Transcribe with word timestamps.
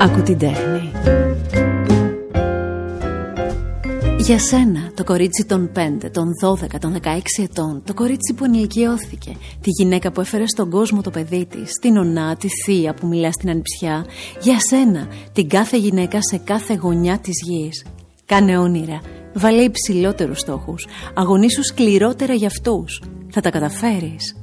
Άκου 0.00 0.22
την 0.22 0.38
τέχνη. 0.38 0.90
Για 4.18 4.38
σένα, 4.38 4.90
το 4.94 5.04
κορίτσι 5.04 5.44
των 5.44 5.70
5, 5.74 6.10
των 6.12 6.28
12, 6.42 6.78
των 6.80 6.96
16 7.02 7.42
ετών, 7.42 7.82
το 7.84 7.94
κορίτσι 7.94 8.34
που 8.34 8.44
ενηλικιώθηκε, 8.44 9.30
τη 9.60 9.70
γυναίκα 9.70 10.12
που 10.12 10.20
έφερε 10.20 10.46
στον 10.46 10.70
κόσμο 10.70 11.00
το 11.00 11.10
παιδί 11.10 11.46
της, 11.46 11.70
την 11.80 11.96
ονά, 11.96 12.36
τη 12.36 12.48
θεία 12.64 12.94
που 12.94 13.06
μιλά 13.06 13.32
στην 13.32 13.50
ανιψιά, 13.50 14.06
για 14.40 14.56
σένα, 14.60 15.08
την 15.32 15.48
κάθε 15.48 15.76
γυναίκα 15.78 16.18
σε 16.30 16.36
κάθε 16.44 16.74
γωνιά 16.74 17.18
της 17.18 17.42
γης. 17.44 17.84
Κάνε 18.24 18.58
όνειρα, 18.58 19.00
βάλε 19.34 19.62
υψηλότερους 19.62 20.38
στόχους, 20.38 20.86
αγωνίσου 21.14 21.64
σκληρότερα 21.64 22.34
για 22.34 22.46
αυτούς. 22.46 23.02
Θα 23.30 23.40
τα 23.40 23.50
καταφέρεις. 23.50 24.36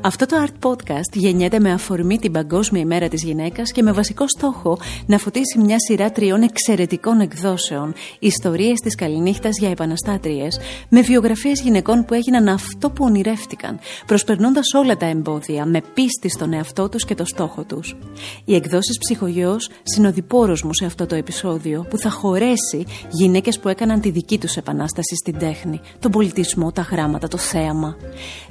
Αυτό 0.00 0.26
το 0.26 0.36
Art 0.46 0.68
Podcast 0.68 1.12
γεννιέται 1.12 1.60
με 1.60 1.72
αφορμή 1.72 2.18
την 2.18 2.32
Παγκόσμια 2.32 2.80
ημέρα 2.80 3.08
της 3.08 3.22
γυναίκας 3.22 3.72
και 3.72 3.82
με 3.82 3.92
βασικό 3.92 4.24
στόχο 4.28 4.78
να 5.06 5.18
φωτίσει 5.18 5.58
μια 5.58 5.76
σειρά 5.78 6.12
τριών 6.12 6.42
εξαιρετικών 6.42 7.20
εκδόσεων 7.20 7.94
ιστορίες 8.18 8.80
της 8.80 8.94
καληνύχτας 8.94 9.58
για 9.58 9.70
επαναστάτριες 9.70 10.58
με 10.88 11.00
βιογραφίες 11.00 11.60
γυναικών 11.60 12.04
που 12.04 12.14
έγιναν 12.14 12.48
αυτό 12.48 12.90
που 12.90 13.04
ονειρεύτηκαν 13.04 13.78
προσπερνώντας 14.06 14.74
όλα 14.74 14.96
τα 14.96 15.06
εμπόδια 15.06 15.66
με 15.66 15.82
πίστη 15.94 16.28
στον 16.28 16.52
εαυτό 16.52 16.88
τους 16.88 17.04
και 17.04 17.14
το 17.14 17.24
στόχο 17.24 17.64
τους. 17.64 17.96
Οι 18.44 18.54
εκδόσεις 18.54 18.98
ψυχογειός 18.98 19.70
συνοδοιπόρος 19.82 20.62
μου 20.62 20.74
σε 20.74 20.84
αυτό 20.84 21.06
το 21.06 21.14
επεισόδιο 21.14 21.86
που 21.90 21.98
θα 21.98 22.10
χωρέσει 22.10 22.86
γυναίκες 23.10 23.58
που 23.58 23.68
έκαναν 23.68 24.00
τη 24.00 24.10
δική 24.10 24.38
τους 24.38 24.56
επανάσταση 24.56 25.16
στην 25.16 25.38
τέχνη, 25.38 25.80
τον 25.98 26.10
πολιτισμό, 26.10 26.72
τα 26.72 26.82
γράμματα, 26.82 27.28
το 27.28 27.36
θέαμα. 27.36 27.96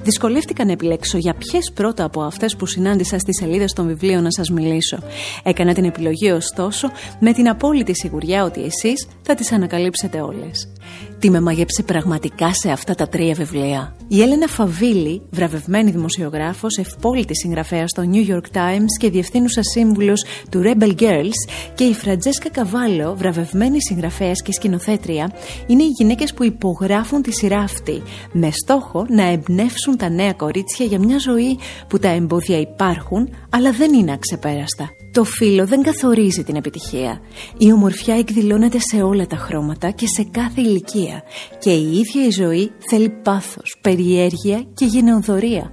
Δυσκολεύτηκα 0.01 0.65
να 0.65 0.71
επιλέξω 0.71 1.16
για 1.17 1.33
ποιες 1.33 1.71
πρώτα 1.73 2.03
από 2.03 2.21
αυτές 2.21 2.55
που 2.55 2.65
συνάντησα 2.65 3.19
στις 3.19 3.37
σελίδες 3.37 3.73
των 3.73 3.87
βιβλίων 3.87 4.23
να 4.23 4.31
σας 4.31 4.49
μιλήσω. 4.49 4.97
Έκανα 5.43 5.73
την 5.73 5.83
επιλογή 5.83 6.31
ωστόσο 6.31 6.91
με 7.19 7.33
την 7.33 7.49
απόλυτη 7.49 7.95
σιγουριά 7.95 8.43
ότι 8.43 8.63
εσείς 8.63 9.07
θα 9.21 9.35
τις 9.35 9.51
ανακαλύψετε 9.51 10.21
όλες. 10.21 10.71
Τι 11.19 11.29
με 11.29 11.41
μαγέψε 11.41 11.83
πραγματικά 11.83 12.53
σε 12.53 12.71
αυτά 12.71 12.95
τα 12.95 13.07
τρία 13.07 13.33
βιβλία. 13.33 13.95
Η 14.07 14.21
Έλενα 14.21 14.47
Φαβίλη, 14.47 15.21
βραβευμένη 15.29 15.91
δημοσιογράφος, 15.91 16.77
ευπόλυτη 16.77 17.35
συγγραφέας 17.35 17.89
στο 17.89 18.03
New 18.11 18.29
York 18.29 18.57
Times 18.57 18.91
και 18.99 19.09
διευθύνουσα 19.09 19.63
σύμβουλος 19.63 20.25
του 20.49 20.61
Rebel 20.63 20.95
Girls 20.99 21.51
και 21.75 21.83
η 21.83 21.93
Φραντζέσκα 21.93 22.49
Καβάλο, 22.49 23.15
βραβευμένη 23.15 23.81
συγγραφέας 23.81 24.41
και 24.41 24.51
σκηνοθέτρια, 24.51 25.31
είναι 25.67 25.83
οι 25.83 25.91
γυναίκες 25.97 26.33
που 26.33 26.43
υπογράφουν 26.43 27.21
τη 27.21 27.31
σειρά 27.31 27.59
αυτή, 27.59 28.01
με 28.31 28.51
στόχο 28.51 29.05
να 29.09 29.23
εμπνεύσουν 29.23 29.97
τα 29.97 30.09
νέα 30.09 30.33
κορίτσια 30.33 30.85
για 30.85 30.99
μια 30.99 31.17
ζωή 31.17 31.57
που 31.87 31.99
τα 31.99 32.09
εμπόδια 32.09 32.59
υπάρχουν, 32.59 33.29
αλλά 33.49 33.71
δεν 33.71 33.93
είναι 33.93 34.11
αξεπέραστα. 34.11 34.89
Το 35.17 35.23
φύλλο 35.23 35.67
δεν 35.67 35.81
καθορίζει 35.81 36.43
την 36.43 36.55
επιτυχία. 36.55 37.21
Η 37.57 37.71
ομορφιά 37.71 38.15
εκδηλώνεται 38.15 38.77
σε 38.79 39.01
όλα 39.01 39.27
τα 39.27 39.35
χρώματα 39.35 39.89
και 39.89 40.07
σε 40.07 40.23
κάθε 40.31 40.61
ηλικία 40.61 41.23
και 41.59 41.71
η 41.71 41.97
ίδια 41.97 42.25
η 42.25 42.29
ζωή 42.29 42.71
θέλει 42.89 43.09
πάθος, 43.09 43.77
περιέργεια 43.81 44.65
και 44.73 44.85
γενεοδορία. 44.85 45.71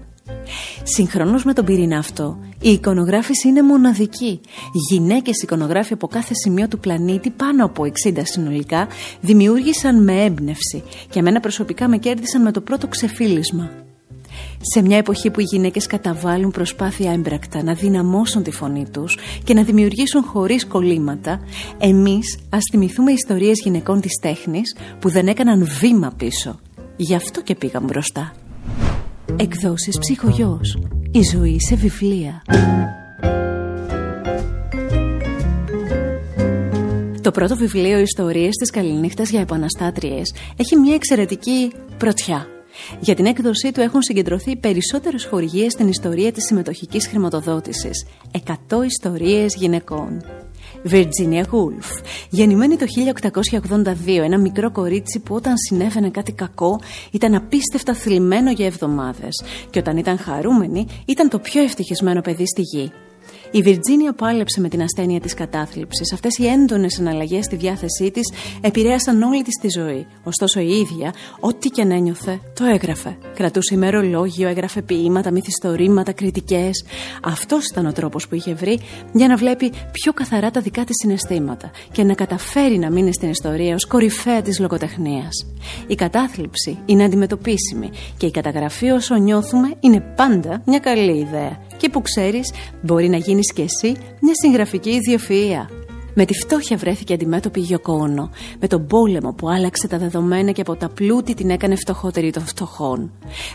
Συγχρόνως 0.83 1.45
με 1.45 1.53
τον 1.53 1.65
πυρήνα 1.65 1.99
αυτό, 1.99 2.39
η 2.61 2.71
εικονογράφηση 2.71 3.49
είναι 3.49 3.63
μοναδική. 3.63 4.41
Γυναίκες 4.91 5.43
εικονογράφοι 5.43 5.93
από 5.93 6.07
κάθε 6.07 6.35
σημείο 6.35 6.69
του 6.69 6.79
πλανήτη, 6.79 7.31
πάνω 7.31 7.65
από 7.65 7.85
60 8.07 8.21
συνολικά, 8.23 8.89
δημιούργησαν 9.21 10.03
με 10.03 10.25
έμπνευση 10.25 10.83
και 11.11 11.19
εμένα 11.19 11.41
προσωπικά 11.41 11.89
με 11.89 11.97
κέρδισαν 11.97 12.43
με 12.43 12.53
το 12.53 12.61
πρώτο 12.61 12.89
ξεφύλισμα. 12.89 13.84
Σε 14.61 14.83
μια 14.83 14.97
εποχή 14.97 15.31
που 15.31 15.41
οι 15.41 15.45
γυναίκες 15.45 15.87
καταβάλουν 15.87 16.51
προσπάθεια 16.51 17.13
έμπρακτα 17.13 17.63
να 17.63 17.75
δυναμώσουν 17.75 18.43
τη 18.43 18.51
φωνή 18.51 18.87
τους 18.91 19.19
και 19.45 19.55
να 19.55 19.63
δημιουργήσουν 19.63 20.23
χωρίς 20.23 20.67
κολλήματα, 20.67 21.41
εμείς 21.79 22.39
ας 22.49 22.63
θυμηθούμε 22.71 23.13
ιστορίες 23.13 23.61
γυναικών 23.63 24.01
της 24.01 24.19
τέχνης 24.21 24.77
που 24.99 25.09
δεν 25.09 25.27
έκαναν 25.27 25.69
βήμα 25.81 26.13
πίσω. 26.17 26.59
Γι' 26.97 27.15
αυτό 27.15 27.43
και 27.43 27.55
πήγαν 27.55 27.85
μπροστά. 27.85 28.33
Εκδόσεις 29.37 29.99
ψυχογιός. 29.99 30.79
Η 31.11 31.23
ζωή 31.23 31.61
σε 31.61 31.75
βιβλία. 31.75 32.43
Το 37.25 37.31
πρώτο 37.31 37.57
βιβλίο 37.57 37.99
«Ιστορίες 37.99 38.55
της 38.55 38.71
Καληνύχτας 38.71 39.31
για 39.31 39.41
επαναστάτριες» 39.41 40.35
έχει 40.57 40.77
μια 40.77 40.95
εξαιρετική 40.95 41.73
πρωτιά. 41.99 42.54
Για 43.01 43.15
την 43.15 43.27
έκδοσή 43.27 43.73
του 43.73 43.81
έχουν 43.81 44.03
συγκεντρωθεί 44.03 44.57
περισσότερες 44.57 45.25
χορηγίες 45.25 45.73
στην 45.73 45.89
ιστορία 45.89 46.33
της 46.33 46.45
συμμετοχικής 46.45 47.07
χρηματοδότησης. 47.07 48.07
100 48.33 48.85
ιστορίες 48.85 49.55
γυναικών. 49.55 50.23
Virginia 50.91 51.43
Woolf, 51.43 52.05
γεννημένη 52.31 52.77
το 52.77 52.87
1882, 54.07 54.23
ένα 54.23 54.39
μικρό 54.39 54.71
κορίτσι 54.73 55.21
που 55.21 55.35
όταν 55.35 55.55
συνέβαινε 55.57 56.11
κάτι 56.11 56.33
κακό 56.33 56.81
ήταν 57.11 57.35
απίστευτα 57.35 57.95
θλιμμένο 57.95 58.51
για 58.51 58.67
εβδομάδες 58.67 59.43
και 59.71 59.79
όταν 59.79 59.97
ήταν 59.97 60.19
χαρούμενη 60.19 60.87
ήταν 61.05 61.29
το 61.29 61.39
πιο 61.39 61.63
ευτυχισμένο 61.63 62.21
παιδί 62.21 62.47
στη 62.47 62.63
γη. 62.63 62.93
Η 63.55 63.63
Βιρτζίνια 63.63 64.13
πάλεψε 64.13 64.61
με 64.61 64.69
την 64.69 64.83
ασθένεια 64.83 65.21
της 65.21 65.35
κατάθλιψης. 65.35 66.13
Αυτές 66.13 66.39
οι 66.39 66.47
έντονες 66.47 66.99
εναλλαγέ 66.99 67.43
στη 67.43 67.57
διάθεσή 67.57 68.11
της 68.11 68.33
επηρέασαν 68.61 69.23
όλη 69.23 69.43
της 69.43 69.55
τη 69.61 69.69
ζωή. 69.79 70.07
Ωστόσο 70.25 70.61
η 70.61 70.71
ίδια, 70.71 71.15
ό,τι 71.41 71.69
και 71.69 71.83
αν 71.83 71.91
ένιωθε, 71.91 72.41
το 72.55 72.65
έγραφε. 72.65 73.17
Κρατούσε 73.35 73.75
ημερολόγιο, 73.75 74.49
έγραφε 74.49 74.83
ποίηματα, 74.83 75.31
μυθιστορήματα, 75.31 76.13
κριτικές. 76.13 76.85
Αυτός 77.23 77.67
ήταν 77.67 77.87
ο 77.87 77.93
τρόπος 77.93 78.29
που 78.29 78.35
είχε 78.35 78.55
βρει 78.55 78.81
για 79.13 79.29
να 79.29 79.37
βλέπει 79.37 79.73
πιο 79.93 80.13
καθαρά 80.13 80.51
τα 80.51 80.61
δικά 80.61 80.85
της 80.85 80.97
συναισθήματα 81.03 81.71
και 81.93 82.05
να 82.05 82.15
καταφέρει 82.15 82.79
να 82.79 82.91
μείνει 82.91 83.13
στην 83.13 83.31
ιστορία 83.31 83.75
ως 83.75 83.87
κορυφαία 83.87 84.43
της 84.43 84.59
λογοτεχνίας. 84.59 85.47
Η 85.87 85.95
κατάθλιψη 85.95 86.79
είναι 86.87 87.05
αντιμετωπίσιμη 87.05 87.91
και 88.17 88.27
η 88.27 88.31
καταγραφή 88.31 88.91
όσο 88.91 89.15
νιώθουμε 89.15 89.75
είναι 89.81 90.01
πάντα 90.01 90.63
μια 90.67 90.79
καλή 90.79 91.19
ιδέα 91.19 91.59
και 91.85 91.91
που 91.91 92.03
ξέρεις 92.03 92.53
μπορεί 92.83 93.09
να 93.09 93.17
γίνεις 93.17 93.53
και 93.53 93.63
εσύ 93.63 93.97
μια 94.21 94.33
συγγραφική 94.43 94.91
ιδιοφυΐα. 94.91 95.67
Με 96.15 96.25
τη 96.25 96.35
φτώχεια 96.35 96.77
βρέθηκε 96.77 97.15
αντιμέτωπη 97.15 97.61
η 97.61 97.63
Γιοκόνο, 97.63 98.31
με 98.61 98.67
τον 98.67 98.87
πόλεμο 98.87 99.33
που 99.33 99.49
άλλαξε 99.49 99.89
τα 99.89 99.99
δεδομένα 99.99 100.51
και 100.51 100.61
από 100.61 100.77
τα 100.77 100.89
πλούτη 100.89 101.35
την 101.35 101.51
έκανε 101.51 101.77
φτωχότερη 101.77 102.31
των 102.31 102.47
φτωχών. 102.47 103.11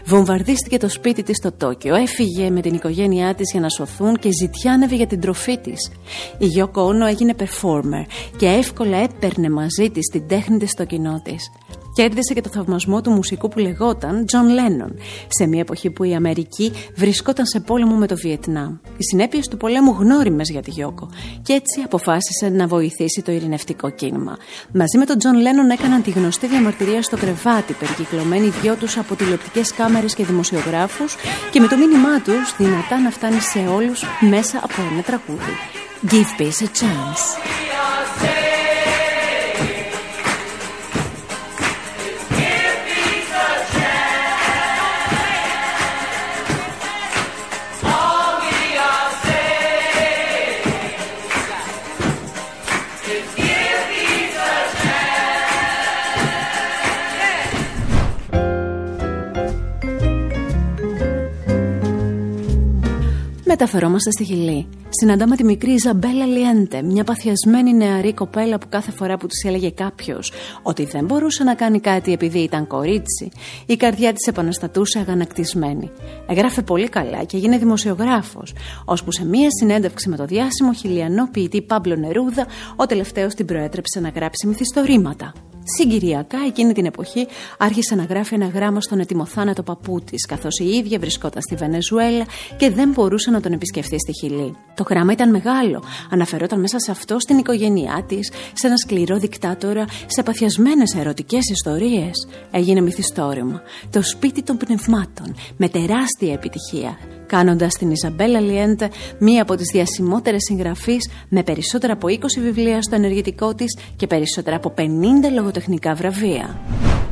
Βομβαρδίστηκε 0.06 0.78
το 0.78 0.90
σπίτι 0.90 1.24
της 1.24 1.38
στο 1.38 1.52
Τόκιο, 1.52 1.96
έφυγε 1.96 2.50
με 2.50 2.62
την 2.62 2.74
οικογένειά 2.74 3.36
της 3.36 3.52
για 3.52 3.62
να 3.62 3.70
σωθούν 3.70 4.16
και 4.16 4.30
ζητιάνευε 4.42 4.96
για 4.96 5.08
την 5.08 5.20
τροφή 5.20 5.58
της. 5.58 5.92
Η 6.38 6.46
Γιοκόνο 6.46 7.06
έγινε 7.06 7.36
performer 7.40 8.06
και 8.38 8.46
εύκολα 8.46 8.98
έπαιρνε 8.98 9.50
μαζί 9.50 9.90
της 9.90 10.06
την 10.12 10.28
τέχνη 10.28 10.58
της 10.58 10.70
στο 10.70 10.86
κοινό 10.86 11.22
της. 11.24 11.52
Κέρδισε 11.94 12.34
και 12.34 12.42
το 12.42 12.50
θαυμασμό 12.50 13.02
του 13.02 13.12
μουσικού 13.12 13.50
που 13.50 13.60
λεγόταν 13.60 14.26
John 14.32 14.36
Lennon, 14.36 14.92
σε 15.28 15.48
μια 15.48 15.60
εποχή 15.60 15.90
που 15.90 16.04
η 16.04 16.16
Αμερική 16.16 16.72
βρισκόταν 16.96 17.46
σε 17.46 17.60
πόλεμο 17.60 17.96
με 17.96 18.08
το 18.08 18.16
Βιετνάμ. 18.16 18.78
Οι 18.98 19.04
συνέπειες 19.04 19.48
του 19.48 19.58
πολέμου 19.58 19.96
γνώριμες 20.00 20.50
για 20.50 20.62
τη 20.62 20.72
Γιώκο 20.72 21.10
και 21.42 21.54
έτσι 21.54 21.82
αποφάσισε 21.86 22.50
να 22.50 22.68
βοηθήσει 22.68 23.22
το 23.22 23.32
ειρηνευτικό 23.32 23.90
κίνημα. 23.90 24.38
Μαζί 24.74 24.98
με 24.98 25.06
τον 25.06 25.16
John 25.20 25.36
Lennon 25.36 25.72
έκαναν 25.72 26.02
τη 26.02 26.12
γνωστή 26.12 26.48
διαμαρτυρία 26.48 27.02
στο 27.02 27.18
κρεβάτι, 27.18 27.74
περικυκλωμένοι 27.74 28.46
οι 28.46 28.54
δυο 28.62 28.76
τους 28.76 28.98
από 28.98 29.16
τηλεοπτικές 29.16 29.74
κάμερες 29.74 30.14
και 30.16 30.26
δημοσιογράφους 30.26 31.16
και 31.52 31.60
με 31.60 31.68
το 31.68 31.78
μήνυμά 31.78 32.22
τους 32.22 32.56
δυνατά 32.58 33.00
να 33.00 33.10
φτάνει 33.10 33.40
σε 33.40 33.60
όλους 33.60 34.04
μέσα 34.30 34.58
από 34.58 34.74
ένα 34.92 35.02
τραγούδι. 35.02 35.54
Give 36.12 36.32
peace 36.40 36.62
a 36.62 36.70
chance. 36.80 37.69
Μεταφερόμαστε 63.62 64.12
στη 64.12 64.24
Χιλή. 64.24 64.68
Συναντάμε 64.90 65.36
τη 65.36 65.44
μικρή 65.44 65.72
Ιζαμπέλα 65.72 66.26
Λιέντε, 66.26 66.82
μια 66.82 67.04
παθιασμένη 67.04 67.74
νεαρή 67.74 68.14
κοπέλα 68.14 68.58
που 68.58 68.68
κάθε 68.70 68.92
φορά 68.92 69.18
που 69.18 69.28
της 69.28 69.44
έλεγε 69.44 69.70
κάποιος 69.70 70.32
ότι 70.62 70.86
δεν 70.86 71.06
μπορούσε 71.06 71.44
να 71.44 71.56
κάνει 71.56 71.80
κάτι 71.80 72.12
επειδή 72.12 72.40
ήταν 72.40 72.68
κορίτσι, 72.68 73.30
η 73.66 73.76
καρδιά 73.76 74.14
της 74.14 74.28
επαναστατούσε 74.28 75.00
αγανακτισμένη. 75.00 75.92
Εγγράφε 76.28 76.62
πολύ 76.62 76.90
καλά 76.90 77.24
και 77.24 77.38
έγινε 77.38 77.58
δημοσιογράφος, 77.58 78.54
ώσπου 78.86 79.12
σε 79.12 79.26
μία 79.26 79.48
συνέντευξη 79.60 80.10
με 80.10 80.16
το 80.16 80.26
διάσημο 80.26 80.74
χιλιανό 80.74 81.30
ποιητή 81.32 81.62
Πάμπλο 81.62 81.96
Νερούδα, 81.96 82.48
ο 82.76 82.86
τελευταίος 82.86 83.34
την 83.34 83.46
προέτρεψε 83.46 84.00
να 84.00 84.10
γράψει 84.10 84.48
μυθιστορήματα. 84.48 85.34
Συγκυριακά 85.78 86.38
εκείνη 86.48 86.74
την 86.74 86.86
εποχή 86.86 87.28
άρχισε 87.58 87.96
να 87.96 88.04
γράφει 88.04 88.34
ένα 88.36 88.48
γράμμα 88.48 88.82
στον 88.82 89.00
ετοιμοθάνατο 89.00 89.64
παππού 89.64 90.02
της, 90.02 90.26
καθώς 90.26 90.60
η 90.60 90.66
ίδια 90.66 91.00
βρισκόταν 91.00 91.42
στη 91.42 91.56
Βενεζουέλα 91.56 92.26
και 92.58 92.70
δεν 92.70 92.90
μπορούσε 92.90 93.32
να 93.32 93.42
τον 93.42 93.52
επισκεφθεί 93.52 94.00
στη 94.00 94.12
Χιλή. 94.14 94.56
Το 94.76 94.86
γράμμα 94.90 95.12
ήταν 95.12 95.30
μεγάλο. 95.30 95.84
Αναφερόταν 96.10 96.60
μέσα 96.60 96.80
σε 96.80 96.92
αυτό 96.92 97.20
στην 97.20 97.38
οικογένειά 97.38 98.04
της, 98.08 98.32
σε 98.54 98.68
ένα 98.68 98.78
σκληρό 98.78 99.18
δικτάτορα, 99.18 99.86
σε 100.06 100.24
παθιασμένες 100.24 100.96
ερωτικές 100.96 101.50
ιστορίες. 101.50 102.28
Έγινε 102.52 102.82
μυθιστόρημα. 102.82 103.62
Το 103.90 104.02
σπίτι 104.02 104.44
των 104.44 104.58
πνευμάτων, 104.58 105.36
με 105.58 105.70
τεράστια 105.70 106.34
επιτυχία 106.34 106.98
κάνοντας 107.30 107.74
την 107.74 107.92
Ιζαμπέλα 107.92 108.40
Λιέντε 108.40 108.90
μία 109.20 109.42
από 109.42 109.56
τις 109.56 109.70
διασημότερες 109.74 110.44
συγγραφείς 110.44 111.10
με 111.30 111.44
περισσότερα 111.44 111.94
από 111.94 112.08
20 112.08 112.42
βιβλία 112.42 112.82
στο 112.82 112.96
ενεργητικό 112.96 113.54
της 113.56 113.78
και 113.96 114.08
περισσότερα 114.08 114.56
από 114.56 114.74
50 114.78 114.82
λογοτεχνικά 115.34 115.59
βραβεία. 115.96 116.60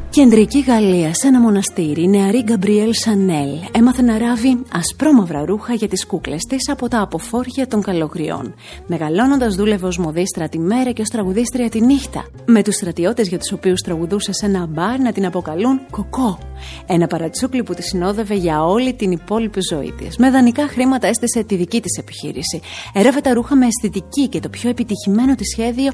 Κεντρική 0.10 0.60
Γαλλία, 0.60 1.14
σε 1.14 1.28
ένα 1.28 1.40
μοναστήρι, 1.40 2.02
η 2.02 2.08
νεαρή 2.08 2.44
Γκαμπριέλ 2.44 2.94
Σανέλ 2.94 3.50
έμαθε 3.72 4.02
να 4.02 4.18
ράβει 4.18 4.64
ασπρόμαυρα 4.72 5.46
ρούχα 5.46 5.74
για 5.74 5.88
τις 5.88 6.06
κούκλες 6.06 6.42
της 6.50 6.70
από 6.70 6.88
τα 6.88 7.02
αποφόρια 7.02 7.68
των 7.68 7.82
καλογριών. 7.82 8.54
Μεγαλώνοντας, 8.88 9.56
δούλευε 9.56 9.88
ως 9.88 9.98
μοδίστρα 9.98 10.50
τη 10.50 10.60
μέρα 10.60 10.92
και 10.92 11.02
ως 11.02 11.10
τραγουδίστρια 11.10 11.70
τη 11.70 11.82
νύχτα. 11.82 12.26
Με 12.46 12.64
τους 12.64 12.76
στρατιώτες 12.76 13.28
για 13.28 13.38
τους 13.38 13.52
οποίους 13.52 13.82
τραγουδούσε 13.82 14.34
σε 14.34 14.46
ένα 14.46 14.66
μπαρ 14.66 15.00
να 15.00 15.12
την 15.12 15.26
αποκαλούν 15.26 15.82
Κοκό. 15.92 16.40
Ένα 16.88 17.08
παρατσούκλι 17.08 17.64
που 17.64 17.74
τη 17.74 17.84
συνόδευε 17.84 18.36
για 18.36 18.64
όλη 18.64 18.94
την 18.94 19.12
υπόλοιπη 19.12 19.60
ζωή 19.72 19.94
της. 19.98 20.18
Με 20.18 20.30
δανεικά 20.30 20.68
χρήματα 20.68 21.08
έστησε 21.08 21.44
τη 21.44 21.56
δική 21.56 21.82
της 21.82 21.98
επιχείρηση. 21.98 22.62
Έραβε 22.94 23.22
τα 23.22 23.34
ρούχα 23.34 23.56
με 23.56 23.66
αισθητική 23.66 24.28
και 24.28 24.40
το 24.40 24.50
πιο 24.50 24.70
επιτυχημένο 24.70 25.36
της 25.36 25.50
σχέδιο 25.50 25.92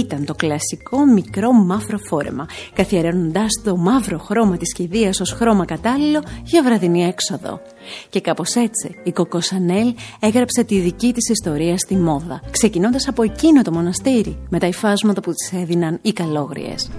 ήταν 0.00 0.24
το 0.24 0.34
κλασικό 0.34 1.04
μικρό 1.14 1.52
μαύρο 1.52 1.98
φόρεμα, 2.08 2.46
καθιερώνοντας 2.74 3.51
το 3.64 3.76
μαύρο 3.76 4.18
χρώμα 4.18 4.56
της 4.56 4.72
κηδείας 4.72 5.20
ως 5.20 5.32
χρώμα 5.32 5.64
κατάλληλο 5.64 6.22
για 6.42 6.62
βραδινή 6.62 7.04
έξοδο. 7.04 7.60
Και 8.10 8.20
κάπως 8.20 8.54
έτσι 8.54 8.94
η 9.02 9.12
Κοκό 9.12 9.40
Σανέλ 9.40 9.94
έγραψε 10.20 10.64
τη 10.64 10.78
δική 10.78 11.12
της 11.12 11.28
ιστορία 11.28 11.78
στη 11.78 11.96
μόδα, 11.96 12.42
ξεκινώντας 12.50 13.08
από 13.08 13.22
εκείνο 13.22 13.62
το 13.62 13.72
μοναστήρι 13.72 14.38
με 14.48 14.58
τα 14.58 14.66
υφάσματα 14.66 15.20
που 15.20 15.32
της 15.32 15.60
έδιναν 15.60 15.98
οι 16.02 16.12
καλόγριες. 16.12 16.90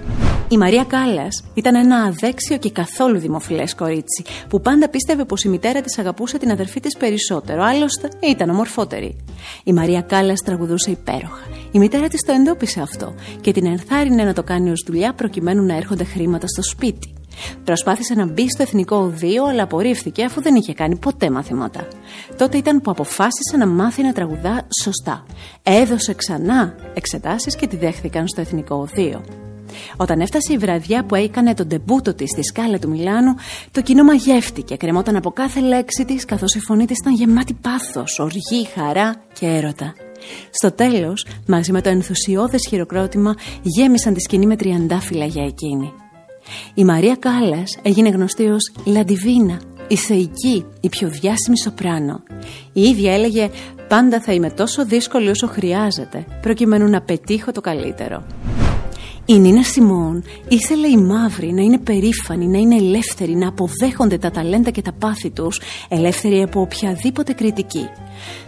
Η 0.48 0.56
Μαρία 0.56 0.84
Κάλλας 0.84 1.44
ήταν 1.54 1.74
ένα 1.74 1.96
αδέξιο 1.96 2.56
και 2.56 2.70
καθόλου 2.70 3.18
δημοφιλές 3.18 3.74
κορίτσι, 3.74 4.24
που 4.48 4.60
πάντα 4.60 4.88
πίστευε 4.88 5.24
πως 5.24 5.44
η 5.44 5.48
μητέρα 5.48 5.80
της 5.80 5.98
αγαπούσε 5.98 6.38
την 6.38 6.50
αδερφή 6.50 6.80
της 6.80 6.96
περισσότερο, 6.96 7.62
άλλωστε 7.62 8.08
ήταν 8.20 8.50
ομορφότερη. 8.50 9.16
Η 9.64 9.72
Μαρία 9.72 10.00
Κάλλας 10.00 10.40
τραγουδούσε 10.44 10.90
υπέροχα. 10.90 11.42
Η 11.72 11.78
μητέρα 11.78 12.08
της 12.08 12.20
το 12.20 12.32
εντόπισε 12.32 12.80
αυτό 12.80 13.14
και 13.40 13.52
την 13.52 13.66
ενθάρρυνε 13.66 14.24
να 14.24 14.32
το 14.32 14.42
κάνει 14.42 14.70
ως 14.70 14.84
δουλειά 14.86 15.12
προκειμένου 15.12 15.62
να 15.62 15.76
έρχονται 15.76 16.04
χρήματα 16.04 16.46
στο 16.46 16.62
σπίτι. 16.62 17.14
Προσπάθησε 17.64 18.14
να 18.14 18.26
μπει 18.26 18.50
στο 18.50 18.62
εθνικό 18.62 18.96
οδείο, 18.96 19.44
αλλά 19.44 19.62
απορρίφθηκε 19.62 20.24
αφού 20.24 20.42
δεν 20.42 20.54
είχε 20.54 20.74
κάνει 20.74 20.96
ποτέ 20.96 21.30
μαθήματα. 21.30 21.88
Τότε 22.36 22.56
ήταν 22.56 22.80
που 22.80 22.90
αποφάσισε 22.90 23.56
να 23.58 23.66
μάθει 23.66 24.02
να 24.02 24.12
τραγουδά 24.12 24.66
σωστά. 24.82 25.26
Έδωσε 25.62 26.14
ξανά 26.14 26.74
εξετάσεις 26.94 27.56
και 27.56 27.66
τη 27.66 27.76
δέχθηκαν 27.76 28.28
στο 28.28 28.40
εθνικό 28.40 28.76
οδείο. 28.76 29.24
Όταν 29.96 30.20
έφτασε 30.20 30.52
η 30.52 30.58
βραδιά 30.58 31.04
που 31.04 31.14
έκανε 31.14 31.54
τον 31.54 31.68
τεμπούτο 31.68 32.14
της 32.14 32.30
στη 32.30 32.42
σκάλα 32.42 32.78
του 32.78 32.88
Μιλάνου, 32.88 33.34
το 33.70 33.82
κοινό 33.82 34.04
μαγεύτηκε, 34.04 34.76
κρεμόταν 34.76 35.16
από 35.16 35.30
κάθε 35.30 35.60
λέξη 35.60 36.04
της, 36.04 36.24
καθώς 36.24 36.54
η 36.54 36.60
φωνή 36.60 36.86
της 36.86 36.98
ήταν 36.98 37.14
γεμάτη 37.14 37.54
πάθος, 37.54 38.18
οργή, 38.18 38.68
χαρά 38.74 39.14
και 39.32 39.46
έρωτα. 39.46 39.94
Στο 40.50 40.72
τέλος, 40.72 41.26
μαζί 41.46 41.72
με 41.72 41.80
το 41.80 41.88
ενθουσιώδες 41.88 42.66
χειροκρότημα, 42.68 43.34
γέμισαν 43.62 44.14
τη 44.14 44.20
σκηνή 44.20 44.46
με 44.46 44.56
τριαντάφυλλα 44.56 45.24
για 45.24 45.44
εκείνη. 45.44 45.92
Η 46.74 46.84
Μαρία 46.84 47.16
Κάλλας 47.16 47.78
έγινε 47.82 48.08
γνωστή 48.08 48.44
ως 48.44 48.72
Λαντιβίνα, 48.84 49.60
η 49.88 49.96
θεϊκή, 49.96 50.64
η 50.80 50.88
πιο 50.88 51.08
διάσημη 51.08 51.58
σοπράνο. 51.58 52.22
Η 52.72 52.82
ίδια 52.82 53.12
έλεγε 53.12 53.50
«Πάντα 53.88 54.20
θα 54.20 54.32
είμαι 54.32 54.50
τόσο 54.50 54.84
δύσκολη 54.84 55.28
όσο 55.28 55.46
χρειάζεται, 55.46 56.26
προκειμένου 56.42 56.88
να 56.88 57.00
πετύχω 57.00 57.52
το 57.52 57.60
καλύτερο». 57.60 58.24
Η 59.26 59.38
Νίνα 59.38 59.62
Σιμών 59.62 60.24
ήθελε 60.48 60.88
οι 60.88 60.96
μαύροι 60.96 61.52
να 61.52 61.62
είναι 61.62 61.78
περήφανοι, 61.78 62.46
να 62.46 62.58
είναι 62.58 62.74
ελεύθεροι, 62.74 63.34
να 63.34 63.48
αποδέχονται 63.48 64.18
τα 64.18 64.30
ταλέντα 64.30 64.70
και 64.70 64.82
τα 64.82 64.92
πάθη 64.92 65.30
τους, 65.30 65.60
ελεύθεροι 65.88 66.42
από 66.42 66.60
οποιαδήποτε 66.60 67.32
κριτική. 67.32 67.88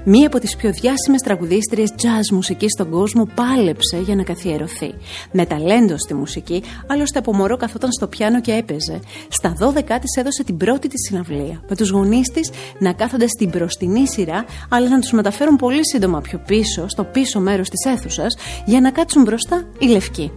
Μία 0.05 0.27
από 0.27 0.39
τις 0.39 0.57
πιο 0.57 0.71
διάσημες 0.71 1.21
τραγουδίστριες 1.25 1.95
jazz 1.97 2.33
μουσικής 2.33 2.73
στον 2.73 2.91
κόσμο 2.91 3.29
πάλεψε 3.35 3.99
για 4.05 4.15
να 4.15 4.23
καθιερωθεί. 4.23 4.95
Με 5.33 5.47
ταλέντο 5.47 5.99
στη 5.99 6.15
μουσική, 6.15 6.63
άλλωστε 6.87 7.19
από 7.19 7.35
μωρό 7.35 7.57
καθόταν 7.57 7.93
στο 7.93 8.07
πιάνο 8.07 8.41
και 8.41 8.53
έπαιζε. 8.53 9.01
Στα 9.29 9.57
12 9.61 9.99
της 10.01 10.17
έδωσε 10.19 10.45
την 10.45 10.57
πρώτη 10.57 10.89
της 10.89 11.07
συναυλία, 11.09 11.63
με 11.69 11.77
τους 11.77 11.91
γονείς 11.91 12.29
της 12.29 12.51
να 12.79 12.93
κάθονται 12.93 13.27
στην 13.27 13.49
μπροστινή 13.49 14.09
σειρά, 14.09 14.45
αλλά 14.69 14.89
να 14.89 14.99
τους 14.99 15.13
μεταφέρουν 15.13 15.57
πολύ 15.57 15.89
σύντομα 15.89 16.21
πιο 16.21 16.43
πίσω, 16.47 16.89
στο 16.89 17.05
πίσω 17.05 17.41
μέρος 17.41 17.69
της 17.69 17.93
αίθουσας, 17.93 18.37
για 18.65 18.81
να 18.81 18.91
κάτσουν 18.91 19.23
μπροστά 19.23 19.65
οι 19.79 19.87
λευκοί. 19.87 20.33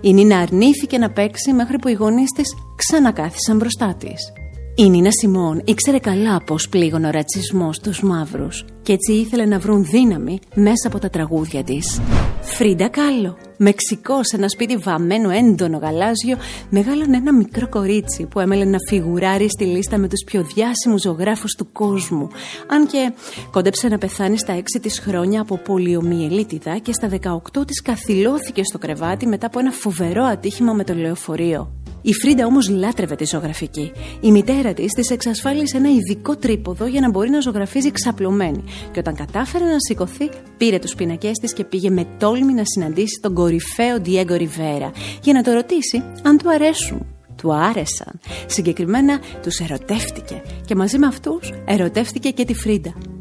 Η 0.00 0.12
Νίνα 0.12 0.38
αρνήθηκε 0.38 0.98
να 0.98 1.10
παίξει 1.10 1.52
μέχρι 1.52 1.78
που 1.78 1.88
οι 1.88 1.92
γονείς 1.92 2.30
της 2.30 2.54
ξανακάθισαν 2.76 3.56
μπροστά 3.56 3.94
της. 3.98 4.32
Η 4.74 4.90
Νίνα 4.90 5.10
Σιμών 5.10 5.62
ήξερε 5.64 5.98
καλά 5.98 6.42
πώς 6.44 6.68
πλήγωνε 6.68 7.06
ο 7.06 7.10
ρατσισμός 7.10 7.78
τους 7.78 8.02
μαύρους 8.02 8.64
και 8.82 8.92
έτσι 8.92 9.12
ήθελε 9.12 9.44
να 9.44 9.58
βρουν 9.58 9.84
δύναμη 9.84 10.38
μέσα 10.54 10.86
από 10.86 10.98
τα 10.98 11.08
τραγούδια 11.10 11.64
της. 11.64 12.00
Φρίντα 12.40 12.88
Κάλλο, 12.88 13.36
Μεξικό, 13.64 14.24
σε 14.24 14.36
ένα 14.36 14.48
σπίτι 14.48 14.76
βαμμένο 14.76 15.30
έντονο 15.30 15.78
γαλάζιο, 15.78 16.36
μεγάλωνε 16.70 17.16
ένα 17.16 17.32
μικρό 17.32 17.68
κορίτσι 17.68 18.26
που 18.26 18.40
έμελε 18.40 18.64
να 18.64 18.78
φιγουράρει 18.88 19.48
στη 19.50 19.64
λίστα 19.64 19.98
με 19.98 20.08
τους 20.08 20.24
πιο 20.26 20.42
διάσημους 20.54 21.00
ζωγράφους 21.00 21.54
του 21.54 21.72
κόσμου. 21.72 22.28
Αν 22.66 22.86
και 22.86 23.12
κόντεψε 23.50 23.88
να 23.88 23.98
πεθάνει 23.98 24.38
στα 24.38 24.56
6 24.56 24.62
της 24.82 24.98
χρόνια 24.98 25.40
από 25.40 25.56
πολιομυελίτιδα 25.56 26.78
και 26.78 26.92
στα 26.92 27.08
18 27.08 27.66
της 27.66 27.82
καθυλώθηκε 27.82 28.64
στο 28.64 28.78
κρεβάτι 28.78 29.26
μετά 29.26 29.46
από 29.46 29.58
ένα 29.58 29.70
φοβερό 29.70 30.24
ατύχημα 30.24 30.72
με 30.72 30.84
το 30.84 30.94
λεωφορείο. 30.94 31.81
Η 32.02 32.12
Φρίντα 32.12 32.46
όμως 32.46 32.68
λάτρευε 32.68 33.14
τη 33.14 33.24
ζωγραφική. 33.24 33.92
Η 34.20 34.30
μητέρα 34.30 34.74
της 34.74 34.92
της 34.92 35.10
εξασφάλισε 35.10 35.76
ένα 35.76 35.88
ειδικό 35.90 36.36
τρίποδο 36.36 36.86
για 36.86 37.00
να 37.00 37.10
μπορεί 37.10 37.30
να 37.30 37.40
ζωγραφίζει 37.40 37.90
ξαπλωμένη. 37.90 38.64
Και 38.92 38.98
όταν 38.98 39.14
κατάφερε 39.14 39.64
να 39.64 39.76
σηκωθεί, 39.78 40.30
πήρε 40.56 40.78
τους 40.78 40.94
πίνακές 40.94 41.38
της 41.38 41.52
και 41.52 41.64
πήγε 41.64 41.90
με 41.90 42.06
τόλμη 42.18 42.52
να 42.52 42.62
συναντήσει 42.64 43.20
τον 43.22 43.34
κορυφαίο 43.34 44.00
Διέγκο 44.00 44.34
Ριβέρα 44.34 44.92
για 45.22 45.32
να 45.32 45.42
τον 45.42 45.52
ρωτήσει 45.52 46.02
αν 46.22 46.38
του 46.38 46.50
αρέσουν. 46.50 47.06
Του 47.36 47.54
άρεσαν. 47.54 48.20
Συγκεκριμένα 48.46 49.20
τους 49.42 49.58
ερωτεύτηκε 49.58 50.42
και 50.66 50.74
μαζί 50.74 50.98
με 50.98 51.06
αυτούς 51.06 51.52
ερωτεύτηκε 51.64 52.30
και 52.30 52.44
τη 52.44 52.54
Φρίντα. 52.54 53.11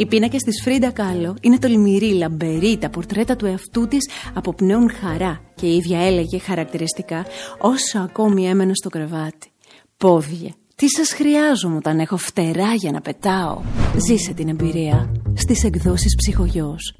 Οι 0.00 0.06
πίνακες 0.06 0.42
της 0.42 0.62
Φρίντα 0.62 0.90
Κάλο 0.90 1.36
είναι 1.40 1.58
τολμηροί, 1.58 2.12
λαμπεροί, 2.12 2.78
τα 2.78 2.90
πορτρέτα 2.90 3.36
του 3.36 3.46
εαυτού 3.46 3.88
της 3.88 4.08
αποπνέουν 4.34 4.90
χαρά 4.90 5.40
και 5.54 5.66
η 5.66 5.76
ίδια 5.76 6.00
έλεγε 6.00 6.38
χαρακτηριστικά 6.38 7.26
όσο 7.58 7.98
ακόμη 7.98 8.48
έμενε 8.48 8.72
στο 8.74 8.88
κρεβάτι. 8.88 9.50
Πόδια, 9.96 10.54
τι 10.74 10.88
σας 10.88 11.12
χρειάζομαι 11.12 11.76
όταν 11.76 11.98
έχω 11.98 12.16
φτερά 12.16 12.74
για 12.74 12.90
να 12.90 13.00
πετάω; 13.00 13.60
Ζήσε 14.06 14.32
την 14.32 14.48
εμπειρία 14.48 15.12
στις 15.34 15.64
εκδόσεις 15.64 16.14
ψυχογιός. 16.16 16.94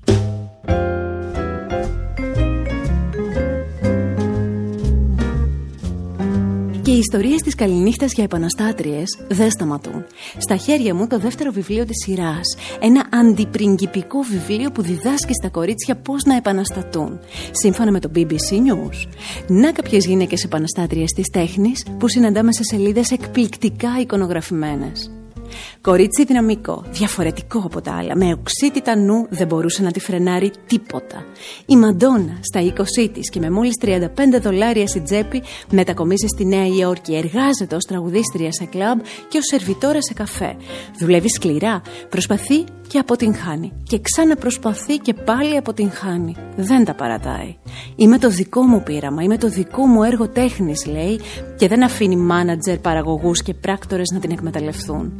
Και 6.90 6.96
οι 6.96 6.98
ιστορίες 6.98 7.42
της 7.42 7.54
καληνύχτας 7.54 8.12
για 8.12 8.24
επαναστάτριες 8.24 9.18
δεν 9.28 9.50
σταματούν. 9.50 10.04
Στα 10.38 10.56
χέρια 10.56 10.94
μου 10.94 11.06
το 11.06 11.18
δεύτερο 11.18 11.50
βιβλίο 11.50 11.84
της 11.84 12.02
σειράς. 12.04 12.56
Ένα 12.80 13.06
αντιπριγκυπικό 13.12 14.18
βιβλίο 14.20 14.70
που 14.70 14.82
διδάσκει 14.82 15.34
στα 15.34 15.48
κορίτσια 15.48 15.96
πώς 15.96 16.22
να 16.24 16.36
επαναστατούν. 16.36 17.20
Σύμφωνα 17.50 17.90
με 17.90 18.00
το 18.00 18.10
BBC 18.14 18.52
News. 18.52 19.08
Να 19.46 19.72
κάποιες 19.72 20.06
γυναίκες 20.06 20.44
επαναστάτριες 20.44 21.10
της 21.10 21.28
τέχνης 21.32 21.86
που 21.98 22.08
συναντάμε 22.08 22.52
σε 22.52 22.62
σελίδες 22.62 23.10
εκπληκτικά 23.10 24.00
εικονογραφημένες. 24.00 25.10
Κορίτσι 25.82 26.24
δυναμικό, 26.24 26.84
διαφορετικό 26.90 27.62
από 27.64 27.80
τα 27.80 27.92
άλλα, 27.92 28.16
με 28.16 28.32
οξύτητα 28.32 28.96
νου 28.96 29.26
δεν 29.30 29.46
μπορούσε 29.46 29.82
να 29.82 29.90
τη 29.90 30.00
φρενάρει 30.00 30.50
τίποτα. 30.66 31.24
Η 31.66 31.76
Μαντόνα 31.76 32.38
στα 32.40 32.60
20 33.04 33.08
της 33.12 33.30
και 33.30 33.40
με 33.40 33.50
μόλις 33.50 33.74
35 33.82 34.06
δολάρια 34.40 34.86
στην 34.86 35.04
τσέπη 35.04 35.42
μετακομίζει 35.70 36.26
στη 36.26 36.44
Νέα 36.46 36.66
Υόρκη, 36.66 37.14
εργάζεται 37.14 37.76
ως 37.76 37.84
τραγουδίστρια 37.84 38.52
σε 38.52 38.64
κλαμπ 38.64 39.00
και 39.28 39.38
ως 39.38 39.44
σερβιτόρα 39.44 40.02
σε 40.02 40.14
καφέ. 40.14 40.56
Δουλεύει 40.98 41.28
σκληρά, 41.28 41.82
προσπαθεί 42.08 42.64
και 42.88 42.98
αποτυγχάνει. 42.98 43.72
Και 43.82 44.00
ξαναπροσπαθεί 44.00 44.96
και 44.96 45.14
πάλι 45.14 45.56
αποτυγχάνει. 45.56 46.36
Δεν 46.56 46.84
τα 46.84 46.94
παρατάει. 46.94 47.56
Είμαι 47.96 48.18
το 48.18 48.28
δικό 48.28 48.62
μου 48.62 48.82
πείραμα, 48.82 49.22
είμαι 49.22 49.38
το 49.38 49.48
δικό 49.48 49.86
μου 49.86 50.02
έργο 50.02 50.28
τέχνης 50.28 50.86
λέει 50.86 51.20
και 51.56 51.68
δεν 51.68 51.84
αφήνει 51.84 52.16
μάνατζερ, 52.16 52.78
παραγωγούς 52.78 53.42
και 53.42 53.54
πράκτορες 53.54 54.10
να 54.12 54.18
την 54.20 54.30
εκμεταλλευτούν. 54.30 55.12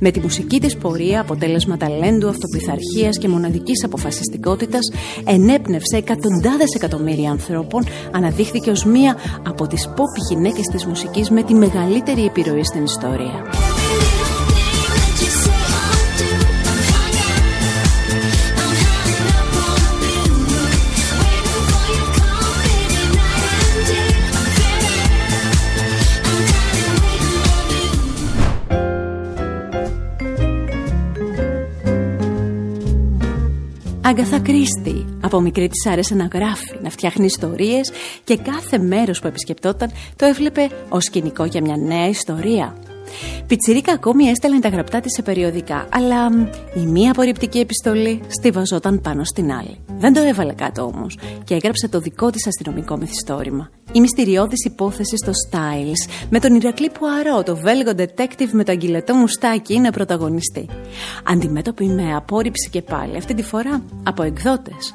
Με 0.00 0.10
τη 0.10 0.20
μουσική 0.20 0.60
της 0.60 0.76
πορεία, 0.76 1.20
αποτέλεσμα 1.20 1.76
ταλέντου, 1.76 2.28
αυτοπιθαρχίας 2.28 3.18
και 3.18 3.28
μοναδικής 3.28 3.84
αποφασιστικότητας, 3.84 4.80
ενέπνευσε 5.24 5.96
εκατοντάδες 5.96 6.74
εκατομμύρια 6.74 7.30
ανθρώπων, 7.30 7.84
αναδείχθηκε 8.12 8.70
ως 8.70 8.84
μία 8.84 9.16
από 9.46 9.66
τις 9.66 9.88
pop 9.88 10.30
γυναίκες 10.30 10.66
της 10.66 10.86
μουσικής 10.86 11.30
με 11.30 11.42
τη 11.42 11.54
μεγαλύτερη 11.54 12.24
επιρροή 12.24 12.64
στην 12.64 12.84
ιστορία. 12.84 13.44
Άγκαθα 34.08 34.40
Κρίστη. 34.40 35.06
Από 35.20 35.40
μικρή 35.40 35.68
της 35.68 35.86
άρεσε 35.86 36.14
να 36.14 36.28
γράφει, 36.32 36.78
να 36.82 36.90
φτιάχνει 36.90 37.24
ιστορίες 37.24 37.90
και 38.24 38.36
κάθε 38.36 38.78
μέρος 38.78 39.20
που 39.20 39.26
επισκεπτόταν 39.26 39.90
το 40.16 40.26
έβλεπε 40.26 40.68
ως 40.88 41.04
σκηνικό 41.04 41.44
για 41.44 41.60
μια 41.60 41.76
νέα 41.76 42.08
ιστορία. 42.08 42.87
Πιτσιρίκα 43.46 43.92
ακόμη 43.92 44.24
έστελνε 44.24 44.60
τα 44.60 44.68
γραπτά 44.68 45.00
της 45.00 45.12
σε 45.12 45.22
περιοδικά, 45.22 45.88
αλλά 45.92 46.26
η 46.74 46.86
μία 46.86 47.10
απορριπτική 47.10 47.58
επιστολή 47.58 48.20
στιβαζόταν 48.28 49.00
πάνω 49.00 49.24
στην 49.24 49.52
άλλη. 49.52 49.78
Δεν 49.98 50.12
το 50.12 50.20
έβαλε 50.20 50.52
κάτω 50.52 50.82
όμως 50.82 51.18
και 51.44 51.54
έγραψε 51.54 51.88
το 51.88 52.00
δικό 52.00 52.30
της 52.30 52.46
αστυνομικό 52.46 52.96
μυθιστόρημα. 52.96 53.70
Η 53.92 54.00
μυστηριώδης 54.00 54.64
υπόθεση 54.64 55.16
στο 55.16 55.32
Styles 55.50 56.10
με 56.30 56.40
τον 56.40 56.54
Ηρακλή 56.54 56.90
Πουαρό, 56.90 57.42
το 57.42 57.56
Βέλγο 57.56 57.92
detective 57.96 58.50
με 58.52 58.64
το 58.64 58.72
αγγυλετό 58.72 59.14
μουστάκι, 59.14 59.74
είναι 59.74 59.90
πρωταγωνιστή. 59.90 60.68
Αντιμέτωπη 61.24 61.84
με 61.84 62.14
απόρριψη 62.14 62.70
και 62.70 62.82
πάλι, 62.82 63.16
αυτή 63.16 63.34
τη 63.34 63.42
φορά 63.42 63.82
από 64.02 64.22
εκδότες. 64.22 64.94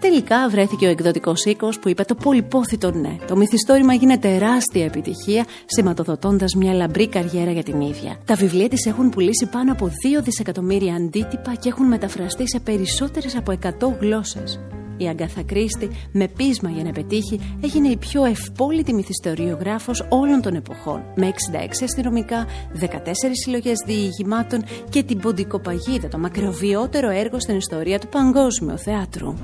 Τελικά 0.00 0.48
βρέθηκε 0.48 0.86
ο 0.86 0.90
εκδοτικός 0.90 1.44
οίκος 1.44 1.78
που 1.78 1.88
είπε 1.88 2.02
το 2.02 2.14
πολυπόθητο 2.14 2.90
ναι. 2.90 3.16
Το 3.26 3.36
μυθιστόρημα 3.36 3.92
γίνεται 3.94 4.28
τεράστια 4.28 4.84
επιτυχία, 4.84 5.44
σηματοδοτώντας 5.66 6.54
μια 6.54 6.72
λαμπρή 6.72 7.08
καριέρα 7.08 7.50
για 7.50 7.62
την 7.62 7.80
ίδια. 7.80 8.18
Τα 8.24 8.34
βιβλία 8.34 8.68
της 8.68 8.86
έχουν 8.86 9.10
πουλήσει 9.10 9.46
πάνω 9.46 9.72
από 9.72 9.86
2 10.18 10.22
δισεκατομμύρια 10.22 10.94
αντίτυπα 10.94 11.54
και 11.54 11.68
έχουν 11.68 11.86
μεταφραστεί 11.86 12.48
σε 12.48 12.60
περισσότερες 12.60 13.36
από 13.36 13.52
100 13.52 13.68
γλώσσες. 14.00 14.60
Η 14.98 15.08
Αγκάθα 15.08 15.42
Κρίστη, 15.42 15.90
με 16.12 16.28
πείσμα 16.28 16.70
για 16.70 16.84
να 16.84 16.92
πετύχει, 16.92 17.40
έγινε 17.60 17.88
η 17.88 17.96
πιο 17.96 18.24
ευπόλυτη 18.24 18.94
μυθιστοριογράφος 18.94 20.06
όλων 20.08 20.40
των 20.40 20.54
εποχών. 20.54 21.02
Με 21.14 21.26
66 21.26 21.82
αστυνομικά, 21.82 22.46
14 22.80 22.86
συλλογές 23.32 23.76
διηγημάτων 23.86 24.64
και 24.90 25.02
την 25.02 25.18
Ποντικοπαγίδα, 25.18 26.08
το 26.08 26.18
μακροβιότερο 26.18 27.10
έργο 27.10 27.40
στην 27.40 27.56
ιστορία 27.56 27.98
του 27.98 28.08
παγκόσμιου 28.08 28.78
θεάτρου. 28.78 29.34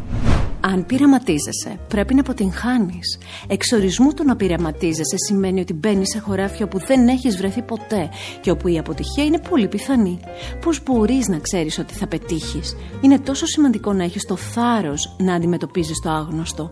Αν 0.66 0.87
πειραματίζεσαι, 0.87 1.78
πρέπει 1.88 2.14
να 2.14 2.20
αποτυγχάνεις. 2.20 3.18
Εξορισμού 3.49 4.12
το 4.12 4.25
να 4.25 4.37
πειραματίζεσαι 4.37 5.16
σημαίνει 5.28 5.61
ότι 5.61 5.73
μπαίνεις 5.73 6.08
σε 6.08 6.18
χωράφια 6.18 6.68
που 6.68 6.78
δεν 6.78 7.08
έχεις 7.08 7.37
βρεθεί 7.37 7.62
ποτέ 7.62 8.08
και 8.40 8.50
όπου 8.50 8.68
η 8.68 8.78
αποτυχία 8.78 9.25
είναι 9.25 9.38
πολύ 9.38 9.68
πιθανή. 9.68 10.18
Πώς 10.61 10.82
μπορείς 10.82 11.28
να 11.28 11.38
ξέρεις 11.38 11.78
ότι 11.78 11.94
θα 11.94 12.06
πετύχεις, 12.06 12.76
Είναι 13.00 13.18
τόσο 13.18 13.46
σημαντικό 13.46 13.92
να 13.92 14.04
έχεις 14.04 14.25
το 14.25 14.37
θάρρος 14.37 15.16
να 15.18 15.34
αντιμετωπίζεις 15.44 16.00
το 16.00 16.10
άγνωστο. 16.10 16.70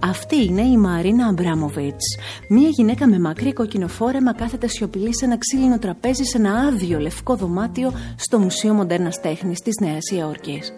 Αυτή 0.00 0.44
είναι 0.44 0.62
η 0.62 0.76
Μαρίνα 0.76 1.26
Αμπράμοβιτς. 1.26 2.04
Μία 2.48 2.68
γυναίκα 2.68 3.06
με 3.06 3.18
μακρύ 3.18 3.52
κοκκινοφόρεμα 3.52 4.34
κάθεται 4.34 4.66
σιωπηλή 4.66 5.16
σε 5.16 5.24
ένα 5.24 5.38
ξύλινο 5.38 5.78
τραπέζι 5.78 6.24
σε 6.24 6.38
ένα 6.38 6.52
άδειο 6.52 6.98
λευκό 6.98 7.36
δωμάτιο 7.36 7.92
στο 8.16 8.38
Μουσείο 8.38 8.74
Μοντέρνας 8.74 9.20
Τέχνης 9.20 9.60
της 9.60 9.74
Νέας 9.80 10.10
Υόρκης. 10.10 10.72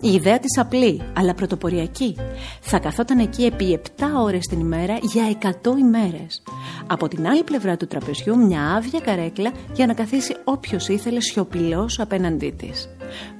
Η 0.00 0.12
ιδέα 0.12 0.38
της 0.38 0.58
απλή, 0.58 1.02
αλλά 1.16 1.34
πρωτοποριακή. 1.34 2.16
Θα 2.60 2.78
καθόταν 2.78 3.18
εκεί 3.18 3.44
επί 3.44 3.72
7 3.72 4.04
ώρες 4.22 4.46
την 4.46 4.60
ημέρα 4.60 4.98
για 5.02 5.24
100 5.28 5.78
ημέρες. 5.78 6.42
Από 6.86 7.08
την 7.08 7.26
άλλη 7.26 7.42
πλευρά 7.42 7.76
του 7.76 7.86
τραπεζιού 7.86 8.38
μια 8.38 8.62
άδεια 8.62 9.00
καρέκλα 9.00 9.52
για 9.74 9.86
να 9.86 9.92
καθίσει 9.94 10.36
όποιος 10.44 10.88
ήθελε 10.88 11.20
σιωπηλός 11.20 11.98
απέναντί 12.00 12.50
της. 12.50 12.88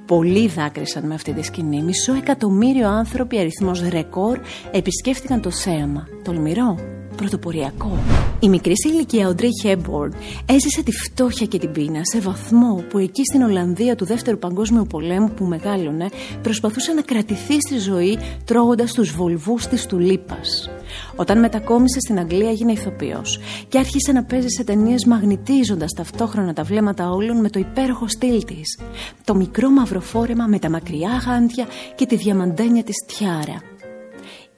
Πολλοί 0.05 0.47
δάκρυσαν 0.47 1.07
με 1.07 1.13
αυτή 1.13 1.33
τη 1.33 1.41
σκηνή. 1.43 1.81
Μισό 1.81 2.13
εκατομμύριο 2.13 2.87
άνθρωποι, 2.87 3.39
αριθμός 3.39 3.81
ρεκόρ, 3.89 4.39
επισκέφτηκαν 4.71 5.41
το 5.41 5.51
θέαμα. 5.51 6.07
Τολμηρό, 6.23 6.75
πρωτοποριακό. 7.19 7.97
Η 8.39 8.49
μικρή 8.49 8.73
σε 8.75 8.89
ηλικία 8.89 9.27
ο 9.27 9.33
Ντρέι 9.33 9.51
Χέμπορν 9.61 10.13
έζησε 10.45 10.83
τη 10.83 10.91
φτώχεια 10.91 11.45
και 11.45 11.59
την 11.59 11.71
πείνα 11.71 12.01
σε 12.03 12.19
βαθμό 12.19 12.83
που 12.89 12.97
εκεί 12.97 13.21
στην 13.23 13.41
Ολλανδία 13.41 13.95
του 13.95 14.05
Δεύτερου 14.05 14.37
Παγκόσμιου 14.37 14.85
Πολέμου 14.89 15.29
που 15.29 15.45
μεγάλωνε 15.45 16.05
προσπαθούσε 16.41 16.93
να 16.93 17.01
κρατηθεί 17.01 17.61
στη 17.61 17.77
ζωή 17.77 18.17
τρώγοντας 18.45 18.93
τους 18.93 19.11
βολβούς 19.11 19.67
της 19.67 19.85
τουλίπας. 19.85 20.69
Όταν 21.15 21.39
μετακόμισε 21.39 21.99
στην 21.99 22.19
Αγγλία 22.19 22.49
έγινε 22.49 22.71
ηθοποιός 22.71 23.39
και 23.67 23.77
άρχισε 23.77 24.11
να 24.11 24.23
παίζει 24.23 24.47
σε 24.49 24.63
ταινίες 24.63 25.05
μαγνητίζοντας 25.05 25.91
ταυτόχρονα 25.91 26.53
τα 26.53 26.63
βλέμματα 26.63 27.11
όλων 27.11 27.39
με 27.41 27.49
το 27.49 27.59
υπέροχο 27.59 28.07
στυλ 28.07 28.43
της. 28.43 28.79
Το 29.23 29.35
μικρό 29.35 29.69
μαυροφόρεμα 29.69 30.45
με 30.45 30.59
τα 30.59 30.69
μακριά 30.69 31.21
γάντια 31.25 31.65
και 31.95 32.05
τη 32.05 32.15
διαμαντένια 32.15 32.83
της 32.83 32.95
τιάρα. 33.07 33.77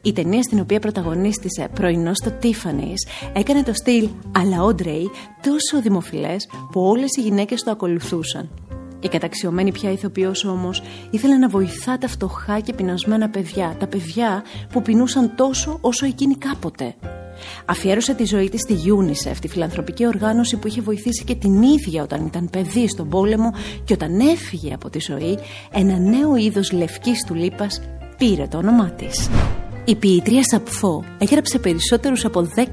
Η 0.04 0.14
ταινία 0.14 0.42
στην 0.42 0.60
οποία 0.60 0.80
πρωταγωνίστησε 0.80 1.70
πρωινός 1.74 2.18
στο 2.18 2.32
Tiffany's 2.42 3.30
έκανε 3.34 3.64
το 3.64 3.74
στυλ 3.74 4.10
αλλά 4.32 4.64
Όντρεϊ 4.64 5.10
τόσο 5.42 5.82
δημοφιλές 5.82 6.50
που 6.72 6.82
όλες 6.82 7.16
οι 7.18 7.22
γυναίκες 7.22 7.64
το 7.64 7.72
ακολουθούσαν. 7.72 8.50
Η 9.00 9.08
καταξιωμένη 9.08 9.72
πια 9.72 9.92
ηθοποιός 9.92 10.46
όμως 10.46 10.82
ήθελε 11.10 11.38
να 11.38 11.50
βοηθά 11.50 11.98
τα 11.98 12.08
φτωχά 12.08 12.60
και 12.60 12.74
πεινασμένα 12.74 13.30
παιδιά, 13.30 13.76
τα 13.80 13.88
παιδιά 13.88 14.44
που 14.72 14.82
πεινούσαν 14.82 15.36
τόσο 15.36 15.78
όσο 15.82 16.06
εκείνη 16.06 16.36
κάποτε. 16.36 16.96
Αφιέρωσε 17.66 18.14
τη 18.14 18.26
ζωή 18.26 18.50
της 18.50 18.62
στη 18.62 18.76
UNICEF, 18.98 19.36
τη 19.42 19.48
φιλανθρωπική 19.48 20.08
οργάνωση 20.08 20.58
που 20.58 20.68
είχε 20.68 20.82
βοηθήσει 20.82 21.24
και 21.24 21.36
την 21.36 21.62
ίδια 21.62 22.04
όταν 22.04 22.26
ήταν 22.26 22.50
παιδί 22.50 22.88
στον 22.88 23.10
πόλεμο 23.10 23.54
και 23.84 23.94
όταν 23.94 24.20
έφυγε 24.20 24.74
από 24.74 24.90
τη 24.90 25.00
ζωή, 25.00 25.38
ένα 25.72 25.98
νέο 25.98 26.36
είδος 26.36 26.72
λευκής 26.72 27.24
τουλίπας 27.24 27.82
πήρε 28.18 28.48
το 28.48 28.58
όνομά 28.58 28.92
της. 28.92 29.30
Η 29.86 29.96
ποιήτρια 29.96 30.44
Σαπφό 30.44 31.04
έγραψε 31.18 31.60
περισσότερους 31.60 32.26
από 32.26 32.48
10.000 32.56 32.66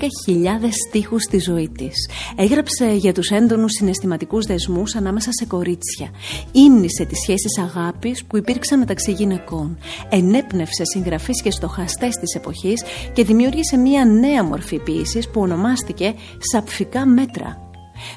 στίχους 0.88 1.23
στη 1.23 1.38
ζωή 1.38 1.69
της. 1.69 1.95
Έγραψε 2.37 2.93
για 2.93 3.12
τους 3.12 3.31
έντονους 3.31 3.73
συναισθηματικούς 3.73 4.47
δεσμούς 4.47 4.95
ανάμεσα 4.95 5.33
σε 5.33 5.47
κορίτσια. 5.47 6.11
Ήμνησε 6.53 7.05
τις 7.05 7.19
σχέσεις 7.19 7.59
αγάπης 7.59 8.25
που 8.25 8.37
υπήρξαν 8.37 8.79
μεταξύ 8.79 9.12
γυναικών. 9.12 9.79
Ενέπνευσε 10.09 10.83
συγγραφείς 10.85 11.43
και 11.43 11.50
στοχαστές 11.50 12.15
της 12.15 12.35
εποχής 12.35 12.83
και 13.12 13.25
δημιούργησε 13.25 13.77
μια 13.77 14.05
νέα 14.05 14.45
μορφή 14.45 14.79
ποιήσης 14.79 15.29
που 15.29 15.41
ονομάστηκε 15.41 16.15
«Σαπφικά 16.53 17.07
μέτρα» 17.07 17.68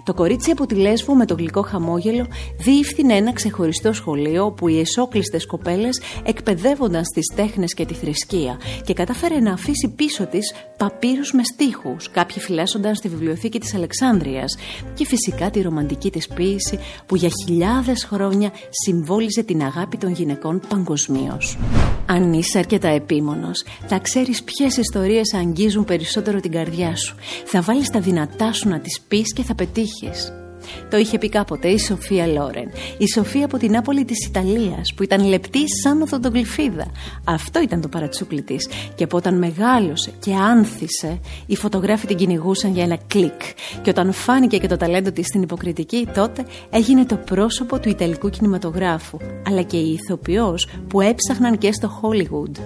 Το 0.03 0.13
κορίτσι 0.13 0.51
από 0.51 0.65
τη 0.65 0.75
Λέσβο 0.75 1.15
με 1.15 1.25
το 1.25 1.33
γλυκό 1.33 1.61
χαμόγελο 1.61 2.27
διεύθυνε 2.57 3.13
ένα 3.13 3.33
ξεχωριστό 3.33 3.93
σχολείο 3.93 4.45
όπου 4.45 4.67
οι 4.67 4.79
εσόκλειστες 4.79 5.45
κοπέλες 5.45 6.01
εκπαιδεύονταν 6.23 7.05
στις 7.05 7.25
τέχνες 7.35 7.73
και 7.73 7.85
τη 7.85 7.93
θρησκεία 7.93 8.59
και 8.83 8.93
κατάφερε 8.93 9.39
να 9.39 9.53
αφήσει 9.53 9.93
πίσω 9.95 10.25
της 10.25 10.53
παπύρους 10.77 11.31
με 11.33 11.43
στίχους, 11.43 12.11
κάποιοι 12.11 12.39
φυλάσσονταν 12.39 12.95
στη 12.95 13.07
βιβλιοθήκη 13.07 13.59
της 13.59 13.73
Αλεξάνδρειας 13.73 14.57
και 14.93 15.05
φυσικά 15.05 15.50
τη 15.50 15.61
ρομαντική 15.61 16.11
της 16.11 16.27
ποίηση 16.27 16.79
που 17.05 17.15
για 17.15 17.29
χιλιάδες 17.43 18.03
χρόνια 18.03 18.51
συμβόλιζε 18.69 19.43
την 19.43 19.63
αγάπη 19.63 19.97
των 19.97 20.11
γυναικών 20.11 20.61
παγκοσμίως. 20.67 21.57
Αν 22.05 22.33
είσαι 22.33 22.57
αρκετά 22.57 22.88
επίμονος, 22.88 23.63
θα 23.88 24.00
ξέρεις 24.00 24.43
ποιες 24.43 24.77
ιστορίες 24.77 25.33
αγγίζουν 25.33 25.85
περισσότερο 25.85 26.39
την 26.39 26.51
καρδιά 26.51 26.95
σου. 26.95 27.15
Θα 27.45 27.61
βάλεις 27.61 27.89
τα 27.89 28.00
δυνατά 28.00 28.53
σου 28.53 28.69
να 28.69 28.79
τις 28.79 29.01
πεις 29.07 29.33
και 29.33 29.43
θα 29.43 29.55
πετύχεις. 29.71 30.40
Το 30.89 30.97
είχε 30.97 31.17
πει 31.17 31.29
κάποτε 31.29 31.67
η 31.67 31.79
Σοφία 31.79 32.27
Λόρεν. 32.27 32.69
Η 32.97 33.07
Σοφία 33.07 33.45
από 33.45 33.57
την 33.57 33.71
Νάπολη 33.71 34.05
της 34.05 34.27
Ιταλίας, 34.27 34.93
που 34.95 35.03
ήταν 35.03 35.25
λεπτή 35.25 35.63
σαν 35.83 36.01
οδοντογλυφίδα. 36.01 36.85
Αυτό 37.23 37.61
ήταν 37.61 37.81
το 37.81 37.87
παρατσούκλι 37.87 38.41
της. 38.41 38.69
Και 38.95 39.03
από 39.03 39.17
όταν 39.17 39.37
μεγάλωσε 39.37 40.11
και 40.19 40.33
άνθησε, 40.33 41.19
οι 41.45 41.55
φωτογράφοι 41.55 42.07
την 42.07 42.17
κυνηγούσαν 42.17 42.73
για 42.73 42.83
ένα 42.83 42.97
κλικ. 43.07 43.41
Και 43.81 43.89
όταν 43.89 44.11
φάνηκε 44.11 44.57
και 44.57 44.67
το 44.67 44.77
ταλέντο 44.77 45.11
της 45.11 45.25
στην 45.27 45.41
υποκριτική, 45.41 46.07
τότε 46.13 46.45
έγινε 46.69 47.05
το 47.05 47.15
πρόσωπο 47.15 47.79
του 47.79 47.89
Ιταλικού 47.89 48.29
κινηματογράφου, 48.29 49.17
αλλά 49.47 49.61
και 49.61 49.77
η 49.77 49.93
ηθοποιός 49.93 50.67
που 50.87 51.01
έψαχναν 51.01 51.57
και 51.57 51.71
στο 51.71 52.01
Hollywood. 52.01 52.59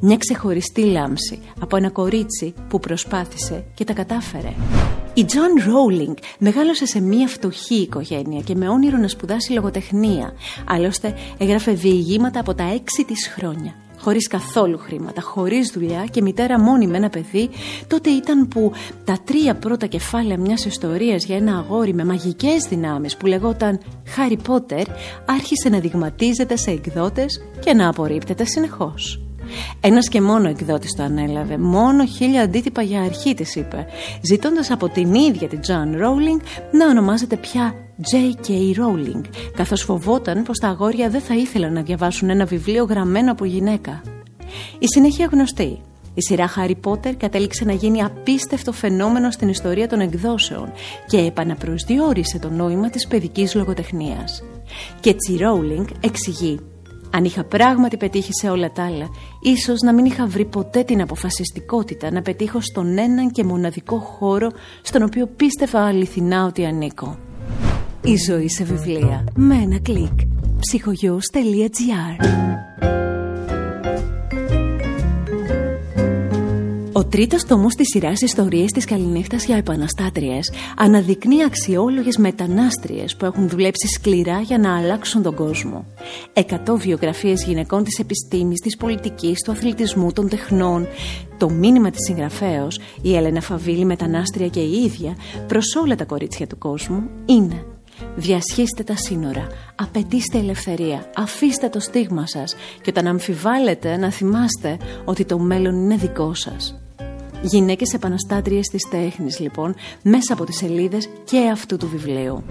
Μια 0.00 0.16
ξεχωριστή 0.16 0.82
λάμψη 0.82 1.38
από 1.60 1.76
ένα 1.76 1.90
κορίτσι 1.90 2.54
που 2.68 2.80
προσπάθησε 2.80 3.64
και 3.74 3.84
τα 3.84 3.92
κατάφερε. 3.92 4.52
Η 5.14 5.24
Τζόαν 5.24 5.50
Ρόουλινγκ 5.66 6.16
μεγάλωσε 6.38 6.86
σε 6.86 7.00
μια 7.00 7.28
φτωχή 7.34 7.74
οικογένεια 7.74 8.40
και 8.40 8.54
με 8.54 8.68
όνειρο 8.68 8.96
να 8.96 9.08
σπουδάσει 9.08 9.52
λογοτεχνία. 9.52 10.32
Άλλωστε 10.68 11.14
έγραφε 11.38 11.72
διηγήματα 11.72 12.40
από 12.40 12.54
τα 12.54 12.72
έξι 12.74 13.04
της 13.04 13.28
χρόνια. 13.28 13.74
χωρίς 13.98 14.26
καθόλου 14.26 14.78
χρήματα, 14.78 15.20
χωρίς 15.20 15.70
δουλειά 15.70 16.04
και 16.10 16.22
μητέρα 16.22 16.60
μόνη 16.60 16.86
με 16.86 16.96
ένα 16.96 17.08
παιδί, 17.08 17.48
τότε 17.86 18.10
ήταν 18.10 18.48
που 18.48 18.72
τα 19.04 19.18
τρία 19.24 19.54
πρώτα 19.54 19.86
κεφάλαια 19.86 20.38
μιας 20.38 20.64
ιστορίας 20.64 21.24
για 21.24 21.36
ένα 21.36 21.56
αγόρι 21.56 21.94
με 21.94 22.04
μαγικές 22.04 22.66
δυνάμεις 22.68 23.16
που 23.16 23.26
λεγόταν 23.26 23.80
Χάρι 24.06 24.36
Πότερ 24.36 24.86
άρχισε 25.26 25.68
να 25.68 25.78
δειγματίζεται 25.78 26.56
σε 26.56 26.70
εκδότες 26.70 27.42
και 27.64 27.74
να 27.74 27.88
απορρίπτεται 27.88 28.44
συνεχώς. 28.44 29.23
Ένας 29.80 30.08
και 30.08 30.20
μόνο 30.20 30.48
εκδότης 30.48 30.94
το 30.96 31.02
ανέλαβε. 31.02 31.58
Μόνο 31.58 32.06
χίλια 32.06 32.42
αντίτυπα 32.42 32.82
για 32.82 33.02
αρχή, 33.02 33.34
της 33.34 33.54
είπε, 33.54 33.86
ζητώντας 34.20 34.70
από 34.70 34.88
την 34.88 35.14
ίδια 35.14 35.48
την 35.48 35.60
Τζόαν 35.60 35.94
Rowling 35.94 36.40
να 36.72 36.88
ονομάζεται 36.88 37.36
πια 37.36 37.74
J.K. 38.12 38.50
Rowling, 38.50 39.24
καθώς 39.56 39.82
φοβόταν 39.82 40.42
πως 40.42 40.58
τα 40.58 40.68
αγόρια 40.68 41.10
δεν 41.10 41.20
θα 41.20 41.34
ήθελαν 41.34 41.72
να 41.72 41.82
διαβάσουν 41.82 42.30
ένα 42.30 42.44
βιβλίο 42.44 42.84
γραμμένο 42.84 43.32
από 43.32 43.44
γυναίκα. 43.44 44.02
Η 44.78 44.86
συνέχεια 44.86 45.28
γνωστή. 45.32 45.80
Η 46.14 46.22
σειρά 46.22 46.50
Harry 46.56 46.74
Potter 46.84 47.14
κατέληξε 47.16 47.64
να 47.64 47.72
γίνει 47.72 48.02
απίστευτο 48.02 48.72
φαινόμενο 48.72 49.30
στην 49.30 49.48
ιστορία 49.48 49.88
των 49.88 50.00
εκδόσεων 50.00 50.72
και 51.06 51.18
επαναπροσδιορίσε 51.18 52.38
το 52.38 52.50
νόημα 52.50 52.90
της 52.90 53.06
παιδικής 53.06 53.54
λογοτεχνίας. 53.54 54.42
Και 55.00 55.10
έτσι 55.10 55.38
Rowling 55.40 55.86
εξηγεί 56.00 56.60
αν 57.16 57.24
είχα 57.24 57.44
πράγματι 57.44 57.96
πετύχει 57.96 58.30
σε 58.32 58.50
όλα 58.50 58.70
τα 58.70 58.84
άλλα, 58.84 59.08
ίσως 59.40 59.80
να 59.80 59.92
μην 59.92 60.04
είχα 60.04 60.26
βρει 60.26 60.44
ποτέ 60.44 60.82
την 60.82 61.00
αποφασιστικότητα 61.00 62.10
να 62.10 62.22
πετύχω 62.22 62.60
στον 62.60 62.98
έναν 62.98 63.30
και 63.30 63.44
μοναδικό 63.44 63.98
χώρο 63.98 64.50
στον 64.82 65.02
οποίο 65.02 65.26
πίστευα 65.26 65.80
αληθινά 65.80 66.44
ότι 66.44 66.64
ανήκω. 66.64 67.18
Η 68.02 68.16
ζωή 68.16 68.48
σε 68.48 68.64
βιβλία. 68.64 69.24
Με 69.34 69.54
ένα 69.54 69.78
κλικ. 69.78 70.20
ψυχογιός.gr 70.60 72.24
Ο 76.96 77.04
τρίτος 77.04 77.44
τομό 77.44 77.66
της 77.66 77.88
σειράς 77.88 78.20
Ιστορίες 78.20 78.70
της 78.70 78.84
Καληνύχτας 78.84 79.44
για 79.44 79.56
Επαναστάτριες 79.56 80.52
αναδεικνύει 80.76 81.42
αξιόλογες 81.42 82.16
μετανάστριες 82.16 83.16
που 83.16 83.24
έχουν 83.24 83.48
δουλέψει 83.48 83.86
σκληρά 83.86 84.40
για 84.40 84.58
να 84.58 84.76
αλλάξουν 84.76 85.22
τον 85.22 85.34
κόσμο. 85.34 85.86
Εκατό 86.32 86.76
βιογραφίες 86.76 87.44
γυναικών 87.44 87.84
της 87.84 87.98
επιστήμης, 87.98 88.60
της 88.60 88.76
πολιτικής, 88.76 89.42
του 89.42 89.50
αθλητισμού, 89.50 90.12
των 90.12 90.28
τεχνών. 90.28 90.86
Το 91.38 91.50
μήνυμα 91.50 91.90
της 91.90 92.00
συγγραφέως, 92.06 92.80
η 93.02 93.16
Έλενα 93.16 93.40
Φαβίλη, 93.40 93.84
μετανάστρια 93.84 94.48
και 94.48 94.60
η 94.60 94.82
ίδια, 94.82 95.16
προς 95.46 95.76
όλα 95.76 95.94
τα 95.94 96.04
κορίτσια 96.04 96.46
του 96.46 96.58
κόσμου, 96.58 97.02
είναι 97.24 97.64
Διασχίστε 98.16 98.82
τα 98.82 98.96
σύνορα, 98.96 99.46
απαιτήστε 99.74 100.38
ελευθερία, 100.38 101.10
αφήστε 101.16 101.68
το 101.68 101.80
στίγμα 101.80 102.26
σας 102.26 102.54
και 102.82 102.90
όταν 102.90 103.06
αμφιβάλλετε 103.06 103.96
να 103.96 104.10
θυμάστε 104.10 104.76
ότι 105.04 105.24
το 105.24 105.38
μέλλον 105.38 105.74
είναι 105.74 105.96
δικό 105.96 106.34
σας. 106.34 106.83
Γυναίκες 107.46 107.92
επαναστάτριες 107.92 108.66
της 108.66 108.88
τέχνης 108.90 109.38
λοιπόν 109.38 109.74
μέσα 110.02 110.32
από 110.32 110.44
τις 110.44 110.56
σελίδες 110.56 111.08
και 111.24 111.48
αυτού 111.52 111.76
του 111.76 111.88
βιβλίου. 111.88 112.44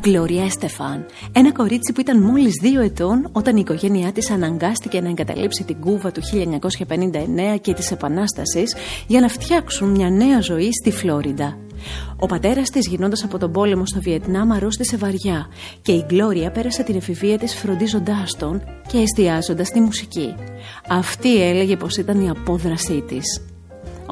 Γκλωρία 0.00 0.50
Στεφάν, 0.50 1.06
ένα 1.32 1.52
κορίτσι 1.52 1.92
που 1.92 2.00
ήταν 2.00 2.22
μόλις 2.22 2.52
δύο 2.62 2.80
ετών 2.80 3.28
όταν 3.32 3.56
η 3.56 3.60
οικογένειά 3.64 4.12
της 4.12 4.30
αναγκάστηκε 4.30 5.00
να 5.00 5.08
εγκαταλείψει 5.08 5.64
την 5.64 5.76
Κούβα 5.80 6.12
του 6.12 6.20
1959 6.22 7.58
και 7.60 7.72
της 7.72 7.90
Επανάστασης 7.90 8.74
για 9.06 9.20
να 9.20 9.28
φτιάξουν 9.28 9.90
μια 9.90 10.10
νέα 10.10 10.40
ζωή 10.40 10.70
στη 10.72 10.90
Φλόριντα. 10.90 11.58
Ο 12.16 12.26
πατέρας 12.26 12.70
της 12.70 12.86
γυρνώντας 12.86 13.24
από 13.24 13.38
τον 13.38 13.52
πόλεμο 13.52 13.86
στο 13.86 14.00
Βιετνάμ 14.00 14.52
αρρώστησε 14.52 14.96
βαριά 14.96 15.46
και 15.82 15.92
η 15.92 16.04
Γκλώρια 16.06 16.50
πέρασε 16.50 16.82
την 16.82 16.96
εφηβεία 16.96 17.38
της 17.38 17.54
φροντίζοντάς 17.54 18.36
τον 18.36 18.62
και 18.86 18.98
εστιάζοντας 18.98 19.66
στη 19.66 19.80
μουσική. 19.80 20.34
Αυτή 20.88 21.42
έλεγε 21.42 21.76
πως 21.76 21.96
ήταν 21.96 22.20
η 22.20 22.30
απόδρασή 22.30 23.00
της. 23.00 23.51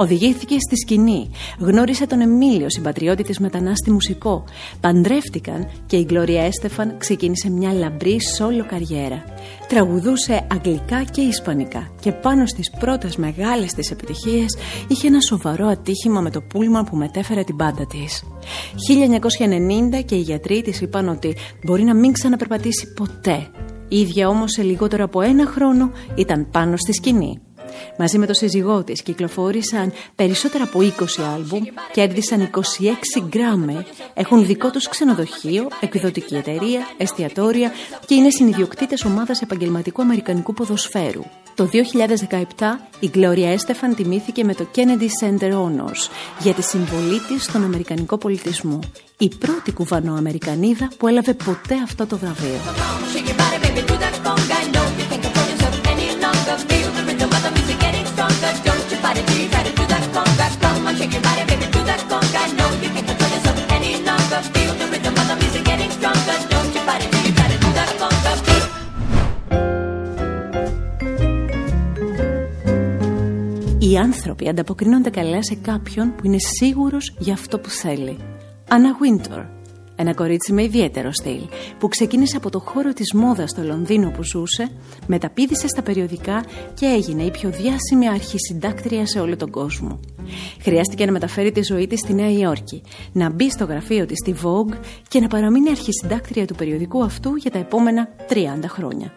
Οδηγήθηκε 0.01 0.57
στη 0.59 0.77
σκηνή. 0.77 1.31
Γνώρισε 1.59 2.07
τον 2.07 2.21
Εμίλιο, 2.21 2.71
συμπατριώτη 2.71 3.23
της 3.23 3.39
μετανάστη 3.39 3.91
μουσικό. 3.91 4.45
Παντρεύτηκαν 4.81 5.69
και 5.87 5.97
η 5.97 6.05
Γκλωρία 6.05 6.43
Έστεφαν 6.43 6.95
ξεκίνησε 6.99 7.51
μια 7.51 7.73
λαμπρή 7.73 8.19
σόλο 8.37 8.67
καριέρα. 8.67 9.25
Τραγουδούσε 9.69 10.47
αγγλικά 10.53 11.03
και 11.03 11.21
ισπανικά 11.21 11.91
και 12.01 12.13
πάνω 12.13 12.47
στις 12.47 12.71
πρώτες 12.79 13.17
μεγάλες 13.17 13.73
της 13.73 13.91
επιτυχίες 13.91 14.57
είχε 14.89 15.07
ένα 15.07 15.19
σοβαρό 15.29 15.67
ατύχημα 15.67 16.21
με 16.21 16.31
το 16.31 16.41
πούλμα 16.41 16.85
που 16.85 16.97
μετέφερε 16.97 17.43
την 17.45 17.57
πάντα 17.57 17.87
της. 17.87 18.25
1990 19.97 20.03
και 20.05 20.15
οι 20.15 20.21
γιατροί 20.21 20.63
της 20.63 20.81
είπαν 20.81 21.09
ότι 21.09 21.37
μπορεί 21.65 21.83
να 21.83 21.95
μην 21.95 22.13
ξαναπερπατήσει 22.13 22.93
ποτέ. 22.93 23.49
Η 23.89 23.99
ίδια 23.99 24.29
όμως 24.29 24.51
σε 24.53 24.63
λιγότερο 24.63 25.05
από 25.05 25.21
ένα 25.21 25.47
χρόνο 25.47 25.91
ήταν 26.15 26.51
πάνω 26.51 26.77
στη 26.77 26.93
σκηνή. 26.93 27.41
Μαζί 27.99 28.19
με 28.19 28.27
το 28.27 28.35
σύζυγό 28.35 28.85
της 28.85 29.03
κυκλοφόρησαν 29.03 29.93
περισσότερα 30.15 30.65
από 30.65 30.81
20 30.81 30.91
άλμπουμ, 31.35 31.63
κέρδισαν 31.93 32.51
26 32.51 32.61
γκράμε, 33.29 33.87
έχουν 34.15 34.47
δικό 34.47 34.71
τους 34.71 34.89
ξενοδοχείο, 34.89 35.69
εκδοτική 35.81 36.35
εταιρεία, 36.35 36.81
εστιατόρια 36.97 37.73
και 38.07 38.15
είναι 38.15 38.31
συνειδιοκτήτες 38.31 39.05
ομάδας 39.05 39.43
επαγγελματικού 39.43 40.03
αμερικανικού 40.03 40.55
ποδοσφαίρου. 40.55 41.23
Το 41.55 41.69
2017 42.59 42.79
η 43.01 43.11
Gloria 43.15 43.57
Estefan 43.57 43.95
τιμήθηκε 43.97 44.45
με 44.45 44.55
το 44.55 44.67
Kennedy 44.77 45.09
Center 45.25 45.53
Honors 45.53 46.11
για 46.39 46.53
τη 46.55 46.63
συμβολή 46.63 47.21
της 47.29 47.45
στον 47.45 47.65
αμερικανικό 47.65 48.17
πολιτισμό. 48.17 48.79
Η 49.19 49.29
πρώτη 49.29 49.73
κουβανοαμερικανίδα 49.73 50.89
που 50.99 51.09
έλαβε 51.09 51.35
ποτέ 51.35 51.75
αυτό 51.85 52.07
το 52.07 52.19
βραβείο. 52.19 52.59
Οι 73.91 73.97
άνθρωποι 73.97 74.49
ανταποκρίνονται 74.49 75.11
καλά 75.11 75.43
σε 75.43 75.55
κάποιον 75.55 76.15
που 76.15 76.27
είναι 76.27 76.39
σίγουρος 76.39 77.15
για 77.19 77.33
αυτό 77.33 77.59
που 77.59 77.69
θέλει. 77.69 78.19
Αννα 78.69 78.91
Winter, 78.91 79.45
ένα 80.01 80.15
κορίτσι 80.15 80.53
με 80.53 80.63
ιδιαίτερο 80.63 81.13
στυλ, 81.13 81.41
που 81.79 81.89
ξεκίνησε 81.89 82.37
από 82.37 82.51
το 82.51 82.59
χώρο 82.59 82.93
της 82.93 83.13
μόδας 83.13 83.51
στο 83.51 83.63
Λονδίνο 83.63 84.11
που 84.11 84.25
ζούσε, 84.25 84.69
μεταπίδησε 85.07 85.69
στα 85.69 85.83
περιοδικά 85.83 86.45
και 86.75 86.87
έγινε 86.87 87.23
η 87.23 87.31
πιο 87.31 87.51
διάσημη 87.51 88.09
αρχισυντάκτρια 88.09 89.07
σε 89.07 89.21
όλο 89.21 89.37
τον 89.37 89.51
κόσμο. 89.51 90.01
Χρειάστηκε 90.61 91.05
να 91.05 91.13
μεταφέρει 91.13 91.53
τη 91.53 91.63
ζωή 91.63 91.87
της 91.87 92.01
στη 92.01 92.15
Νέα 92.15 92.31
Υόρκη, 92.31 92.83
να 93.13 93.31
μπει 93.31 93.51
στο 93.51 93.65
γραφείο 93.65 94.07
της 94.07 94.17
στη 94.17 94.35
Vogue 94.43 94.79
και 95.09 95.21
να 95.21 95.29
παραμείνει 95.29 95.71
αρχισυντάκτρια 95.71 96.47
του 96.47 96.55
περιοδικού 96.55 97.05
αυτού 97.05 97.37
για 97.37 97.51
τα 97.51 97.59
επόμενα 97.59 98.09
30 98.29 98.35
χρόνια 98.67 99.13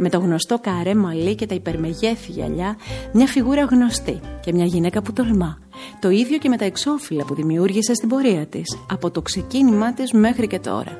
με 0.00 0.08
το 0.08 0.18
γνωστό 0.18 0.58
καρέ 0.58 0.94
μαλλί 0.94 1.34
και 1.34 1.46
τα 1.46 1.54
υπερμεγέθη 1.54 2.32
γυαλιά, 2.32 2.76
μια 3.12 3.26
φιγούρα 3.26 3.64
γνωστή 3.64 4.20
και 4.40 4.52
μια 4.52 4.64
γυναίκα 4.64 5.02
που 5.02 5.12
τολμά. 5.12 5.58
Το 6.00 6.10
ίδιο 6.10 6.38
και 6.38 6.48
με 6.48 6.56
τα 6.56 6.64
εξώφυλλα 6.64 7.24
που 7.24 7.34
δημιούργησε 7.34 7.94
στην 7.94 8.08
πορεία 8.08 8.46
της, 8.46 8.78
από 8.90 9.10
το 9.10 9.22
ξεκίνημά 9.22 9.92
της 9.92 10.12
μέχρι 10.12 10.46
και 10.46 10.58
τώρα. 10.58 10.98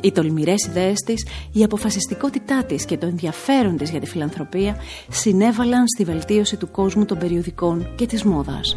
Οι 0.00 0.12
τολμηρές 0.12 0.66
ιδέες 0.66 0.98
της, 1.00 1.26
η 1.52 1.64
αποφασιστικότητά 1.64 2.64
της 2.64 2.84
και 2.84 2.96
το 2.96 3.06
ενδιαφέρον 3.06 3.76
της 3.76 3.90
για 3.90 4.00
τη 4.00 4.06
φιλανθρωπία 4.06 4.76
συνέβαλαν 5.10 5.84
στη 5.94 6.04
βελτίωση 6.04 6.56
του 6.56 6.70
κόσμου 6.70 7.04
των 7.04 7.18
περιοδικών 7.18 7.94
και 7.96 8.06
της 8.06 8.24
μόδας. 8.24 8.76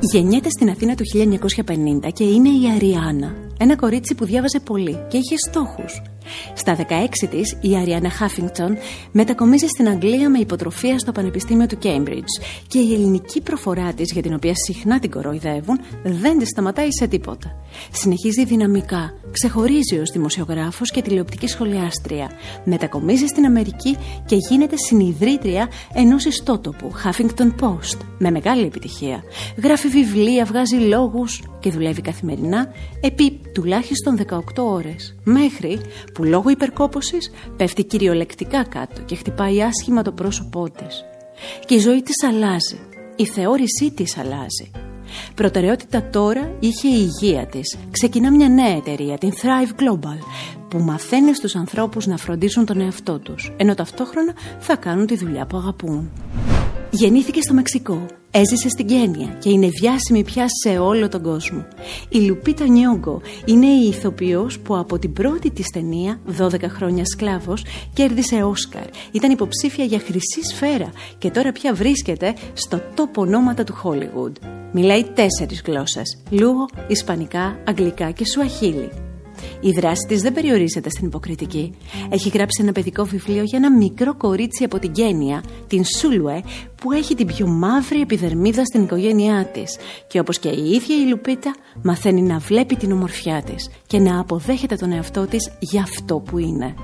Γεννιέται 0.00 0.48
στην 0.48 0.70
Αθήνα 0.70 0.94
το 0.94 1.02
1950 2.04 2.12
και 2.12 2.24
είναι 2.24 2.48
η 2.48 2.70
Αριάννα, 2.74 3.34
ένα 3.58 3.76
κορίτσι 3.76 4.14
που 4.14 4.24
διάβαζε 4.24 4.60
πολύ 4.60 4.98
και 5.08 5.16
είχε 5.16 5.36
στόχους. 5.48 6.02
Στα 6.54 6.76
16 6.76 7.28
της, 7.30 7.56
η 7.60 7.76
Αριάννα 7.76 8.10
Χάφινγκτον 8.10 8.76
μετακομίζει 9.12 9.66
στην 9.66 9.88
Αγγλία 9.88 10.30
με 10.30 10.38
υποτροφία 10.38 10.98
στο 10.98 11.12
Πανεπιστήμιο 11.12 11.66
του 11.66 11.78
Κέιμπριτζ 11.78 12.32
και 12.66 12.78
η 12.78 12.94
ελληνική 12.94 13.40
προφορά 13.40 13.92
της, 13.92 14.12
για 14.12 14.22
την 14.22 14.34
οποία 14.34 14.52
συχνά 14.66 14.98
την 14.98 15.10
κοροϊδεύουν, 15.10 15.80
δεν 16.02 16.38
της 16.38 16.48
σταματάει 16.48 16.92
σε 16.92 17.06
τίποτα. 17.06 17.56
Συνεχίζει 17.92 18.44
δυναμικά, 18.44 19.14
ξεχωρίζει 19.30 19.98
ως 19.98 20.10
δημοσιογράφος 20.10 20.90
και 20.90 21.02
τηλεοπτική 21.02 21.46
σχολιάστρια, 21.46 22.30
μετακομίζει 22.64 23.26
στην 23.26 23.44
Αμερική 23.44 23.96
και 24.26 24.36
γίνεται 24.50 24.76
συνειδρήτρια 24.76 25.68
ενός 25.94 26.24
ιστότοπου, 26.24 26.90
Huffington 27.04 27.50
Post, 27.60 27.98
με 28.18 28.30
μεγάλη 28.30 28.64
επιτυχία. 28.64 29.22
Γράφει 29.62 29.88
βιβλία, 29.88 30.44
βγάζει 30.44 30.76
λόγους 30.76 31.42
και 31.60 31.70
δουλεύει 31.70 32.00
καθημερινά 32.00 32.72
επί 33.00 33.40
τουλάχιστον 33.52 34.18
18 34.28 34.40
ώρες, 34.56 35.16
μέχρι 35.24 35.80
που 36.14 36.23
λόγω 36.24 36.50
υπερκόπωσης 36.50 37.30
πέφτει 37.56 37.84
κυριολεκτικά 37.84 38.64
κάτω 38.64 39.00
και 39.00 39.14
χτυπάει 39.14 39.62
άσχημα 39.62 40.02
το 40.02 40.12
πρόσωπό 40.12 40.70
της. 40.70 41.04
Και 41.66 41.74
η 41.74 41.78
ζωή 41.78 42.02
της 42.02 42.22
αλλάζει, 42.22 42.78
η 43.16 43.26
θεώρησή 43.26 43.90
της 43.90 44.18
αλλάζει. 44.18 44.70
Προτεραιότητα 45.34 46.10
τώρα 46.10 46.52
είχε 46.60 46.88
η 46.88 47.10
υγεία 47.20 47.46
της. 47.46 47.76
Ξεκινά 47.90 48.30
μια 48.30 48.48
νέα 48.48 48.76
εταιρεία, 48.76 49.18
την 49.18 49.32
Thrive 49.32 49.80
Global, 49.80 50.18
που 50.68 50.78
μαθαίνει 50.78 51.34
στους 51.34 51.56
ανθρώπους 51.56 52.06
να 52.06 52.16
φροντίσουν 52.16 52.64
τον 52.64 52.80
εαυτό 52.80 53.18
τους, 53.18 53.52
ενώ 53.56 53.74
ταυτόχρονα 53.74 54.32
θα 54.58 54.76
κάνουν 54.76 55.06
τη 55.06 55.16
δουλειά 55.16 55.46
που 55.46 55.56
αγαπούν. 55.56 56.10
Γεννήθηκε 56.96 57.40
στο 57.40 57.54
Μεξικό, 57.54 58.06
έζησε 58.30 58.68
στην 58.68 58.86
Κένια 58.86 59.36
και 59.38 59.50
είναι 59.50 59.68
διάσημη 59.68 60.24
πια 60.24 60.46
σε 60.62 60.78
όλο 60.78 61.08
τον 61.08 61.22
κόσμο. 61.22 61.66
Η 62.08 62.18
Λουπίτα 62.18 62.66
Νιόγκο 62.66 63.20
είναι 63.44 63.66
η 63.66 63.86
ηθοποιός 63.86 64.60
που 64.60 64.76
από 64.76 64.98
την 64.98 65.12
πρώτη 65.12 65.50
της 65.50 65.66
ταινία, 65.68 66.20
12 66.38 66.62
χρόνια 66.68 67.04
σκλάβος, 67.04 67.64
κέρδισε 67.94 68.42
Όσκαρ. 68.42 68.84
Ήταν 69.12 69.30
υποψήφια 69.30 69.84
για 69.84 69.98
χρυσή 69.98 70.42
σφαίρα 70.50 70.92
και 71.18 71.30
τώρα 71.30 71.52
πια 71.52 71.74
βρίσκεται 71.74 72.34
στο 72.54 72.80
τόπο 72.94 73.20
ονόματα 73.20 73.64
του 73.64 73.74
Χόλιγουντ. 73.74 74.36
Μιλάει 74.72 75.04
τέσσερις 75.04 75.62
γλώσσες, 75.66 76.18
Λούγο, 76.30 76.68
Ισπανικά, 76.86 77.58
Αγγλικά 77.64 78.10
και 78.10 78.26
Σουαχίλι. 78.26 79.13
Η 79.64 79.70
δράση 79.70 80.06
της 80.08 80.22
δεν 80.22 80.32
περιορίζεται 80.32 80.90
στην 80.90 81.06
υποκριτική. 81.06 81.72
Έχει 82.10 82.28
γράψει 82.28 82.62
ένα 82.62 82.72
παιδικό 82.72 83.04
βιβλίο 83.04 83.42
για 83.42 83.58
ένα 83.58 83.76
μικρό 83.76 84.14
κορίτσι 84.16 84.64
από 84.64 84.78
την 84.78 84.92
Κένια, 84.92 85.42
την 85.66 85.84
Σούλουε, 85.98 86.42
που 86.74 86.92
έχει 86.92 87.14
την 87.14 87.26
πιο 87.26 87.46
μαύρη 87.46 88.00
επιδερμίδα 88.00 88.64
στην 88.64 88.82
οικογένειά 88.82 89.46
της. 89.52 89.76
Και 90.06 90.18
όπως 90.18 90.38
και 90.38 90.48
η 90.48 90.70
ίδια 90.70 90.96
η 90.96 91.08
Λουπίτα, 91.08 91.54
μαθαίνει 91.82 92.22
να 92.22 92.38
βλέπει 92.38 92.76
την 92.76 92.92
ομορφιά 92.92 93.42
της 93.42 93.70
και 93.86 93.98
να 93.98 94.20
αποδέχεται 94.20 94.76
τον 94.76 94.92
εαυτό 94.92 95.26
της 95.26 95.52
για 95.58 95.82
αυτό 95.82 96.18
που 96.18 96.38
είναι. 96.38 96.74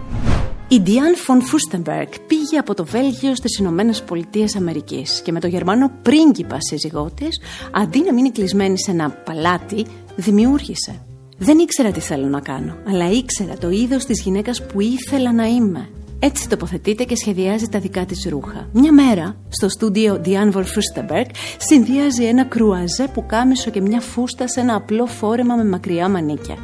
Η 0.68 0.82
Diane 0.86 1.30
von 1.30 1.38
Furstenberg 1.38 2.08
πήγε 2.26 2.58
από 2.58 2.74
το 2.74 2.84
Βέλγιο 2.84 3.34
στις 3.34 3.58
Ηνωμένες 3.58 4.02
Πολιτείες 4.02 4.56
Αμερικής 4.56 5.20
και 5.20 5.32
με 5.32 5.40
το 5.40 5.46
Γερμανό 5.46 5.90
πρίγκιπα 6.02 6.56
σύζυγό 6.60 7.10
της, 7.14 7.40
αντί 7.72 8.02
να 8.02 8.12
μείνει 8.12 8.30
κλεισμένη 8.30 8.78
σε 8.78 8.90
ένα 8.90 9.10
παλάτι, 9.10 9.86
δημιούργησε 10.16 11.00
δεν 11.42 11.58
ήξερα 11.58 11.90
τι 11.90 12.00
θέλω 12.00 12.26
να 12.26 12.40
κάνω, 12.40 12.76
αλλά 12.88 13.10
ήξερα 13.10 13.56
το 13.58 13.70
είδος 13.70 14.04
της 14.04 14.20
γυναίκας 14.20 14.66
που 14.66 14.80
ήθελα 14.80 15.32
να 15.32 15.44
είμαι. 15.44 15.88
Έτσι 16.18 16.48
τοποθετείται 16.48 17.04
και 17.04 17.16
σχεδιάζει 17.16 17.68
τα 17.68 17.78
δικά 17.78 18.04
της 18.04 18.26
ρούχα. 18.28 18.68
Μια 18.72 18.92
μέρα, 18.92 19.36
στο 19.48 19.68
στούντιο 19.68 20.20
Diane 20.24 20.52
Furstenberg, 20.52 21.26
συνδυάζει 21.58 22.24
ένα 22.24 22.44
κρουαζέ 22.44 23.08
που 23.14 23.26
κάμισο 23.26 23.70
και 23.70 23.80
μια 23.80 24.00
φούστα 24.00 24.48
σε 24.48 24.60
ένα 24.60 24.74
απλό 24.74 25.06
φόρεμα 25.06 25.54
με 25.54 25.64
μακριά 25.64 26.08
μανίκια. 26.08 26.56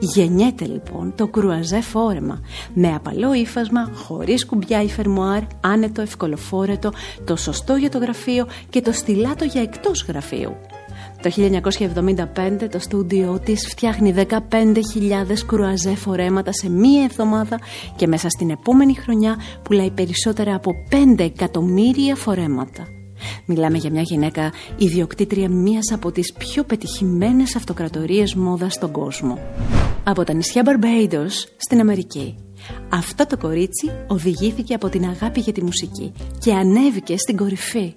Γεννιέται 0.00 0.64
λοιπόν 0.64 1.12
το 1.16 1.26
κρουαζέ 1.26 1.80
φόρεμα, 1.80 2.40
με 2.74 2.94
απαλό 2.94 3.34
ύφασμα, 3.34 3.90
χωρίς 3.94 4.46
κουμπιά 4.46 4.82
ή 4.82 4.88
φερμοάρ, 4.88 5.42
άνετο, 5.60 6.00
ευκολοφόρετο, 6.00 6.92
το 7.24 7.36
σωστό 7.36 7.76
για 7.76 7.90
το 7.90 7.98
γραφείο 7.98 8.46
και 8.70 8.80
το 8.80 8.92
στυλάτο 8.92 9.44
για 9.44 9.62
εκτός 9.62 10.04
γραφείου. 10.08 10.56
Το 11.22 11.30
1975 11.30 12.68
το 12.70 12.78
στούντιό 12.78 13.40
της 13.44 13.68
φτιάχνει 13.68 14.14
15.000 14.16 14.36
κρουαζέ 15.46 15.94
φορέματα 15.94 16.52
σε 16.52 16.70
μία 16.70 17.02
εβδομάδα 17.02 17.58
και 17.96 18.06
μέσα 18.06 18.28
στην 18.28 18.50
επόμενη 18.50 18.94
χρονιά 18.94 19.36
πουλάει 19.62 19.90
περισσότερα 19.90 20.54
από 20.54 20.70
5 21.16 21.18
εκατομμύρια 21.18 22.14
φορέματα. 22.16 22.86
Μιλάμε 23.46 23.78
για 23.78 23.90
μια 23.90 24.02
γυναίκα 24.02 24.52
ιδιοκτήτρια 24.76 25.48
μίας 25.48 25.92
από 25.92 26.12
τις 26.12 26.32
πιο 26.32 26.64
πετυχημένες 26.64 27.56
αυτοκρατορίες 27.56 28.34
μόδας 28.34 28.74
στον 28.74 28.92
κόσμο. 28.92 29.38
Από 30.04 30.24
τα 30.24 30.32
νησιά 30.32 30.62
Barbados 30.64 31.32
στην 31.56 31.80
Αμερική. 31.80 32.36
Αυτό 32.88 33.26
το 33.26 33.36
κορίτσι 33.36 33.90
οδηγήθηκε 34.06 34.74
από 34.74 34.88
την 34.88 35.04
αγάπη 35.04 35.40
για 35.40 35.52
τη 35.52 35.62
μουσική 35.64 36.12
και 36.38 36.54
ανέβηκε 36.54 37.16
στην 37.16 37.36
κορυφή. 37.36 37.94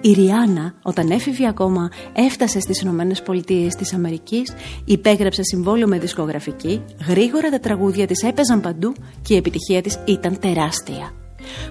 Η 0.00 0.12
Ριάννα, 0.12 0.74
όταν 0.82 1.10
έφηβε 1.10 1.46
ακόμα, 1.46 1.90
έφτασε 2.12 2.60
στις 2.60 2.80
Ηνωμένες 2.80 3.22
Πολιτείες 3.22 3.74
της 3.74 3.92
Αμερικής, 3.92 4.52
υπέγραψε 4.84 5.42
συμβόλαιο 5.42 5.86
με 5.86 5.98
δισκογραφική, 5.98 6.82
γρήγορα 7.08 7.50
τα 7.50 7.60
τραγούδια 7.60 8.06
της 8.06 8.22
έπαιζαν 8.22 8.60
παντού 8.60 8.94
και 9.22 9.34
η 9.34 9.36
επιτυχία 9.36 9.82
της 9.82 9.98
ήταν 10.04 10.38
τεράστια. 10.38 11.12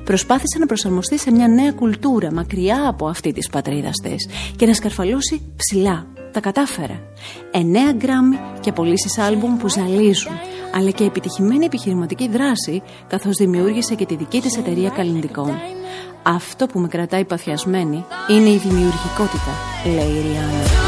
Προσπάθησε 0.03 0.59
να 0.59 0.65
προσαρμοστεί 0.65 1.19
σε 1.19 1.31
μια 1.31 1.47
νέα 1.47 1.71
κουλτούρα 1.71 2.33
μακριά 2.33 2.87
από 2.87 3.07
αυτή 3.07 3.31
της 3.31 3.49
πατρίδας 3.49 3.95
της 4.03 4.27
και 4.55 4.65
να 4.65 4.73
σκαρφαλώσει 4.73 5.41
ψηλά. 5.55 6.07
Τα 6.31 6.39
κατάφερε. 6.41 6.99
Εννέα 7.51 7.91
γκράμμι 7.91 8.39
και 8.59 8.71
πωλήσει 8.71 9.21
άλμπουμ 9.21 9.57
που 9.57 9.69
ζαλίζουν, 9.69 10.33
αλλά 10.75 10.89
και 10.89 11.03
επιτυχημένη 11.03 11.65
επιχειρηματική 11.65 12.27
δράση, 12.27 12.81
καθώς 13.07 13.35
δημιούργησε 13.35 13.95
και 13.95 14.05
τη 14.05 14.15
δική 14.15 14.41
της 14.41 14.57
εταιρεία 14.57 14.89
καλλιντικών. 14.89 15.51
Αυτό 16.27 16.65
που 16.65 16.79
με 16.79 16.87
κρατάει 16.87 17.25
παθιασμένη 17.25 18.05
είναι 18.27 18.49
η 18.49 18.57
δημιουργικότητα, 18.57 19.51
λέει 19.85 20.17
η 20.17 20.21
Ριάννα. 20.21 20.84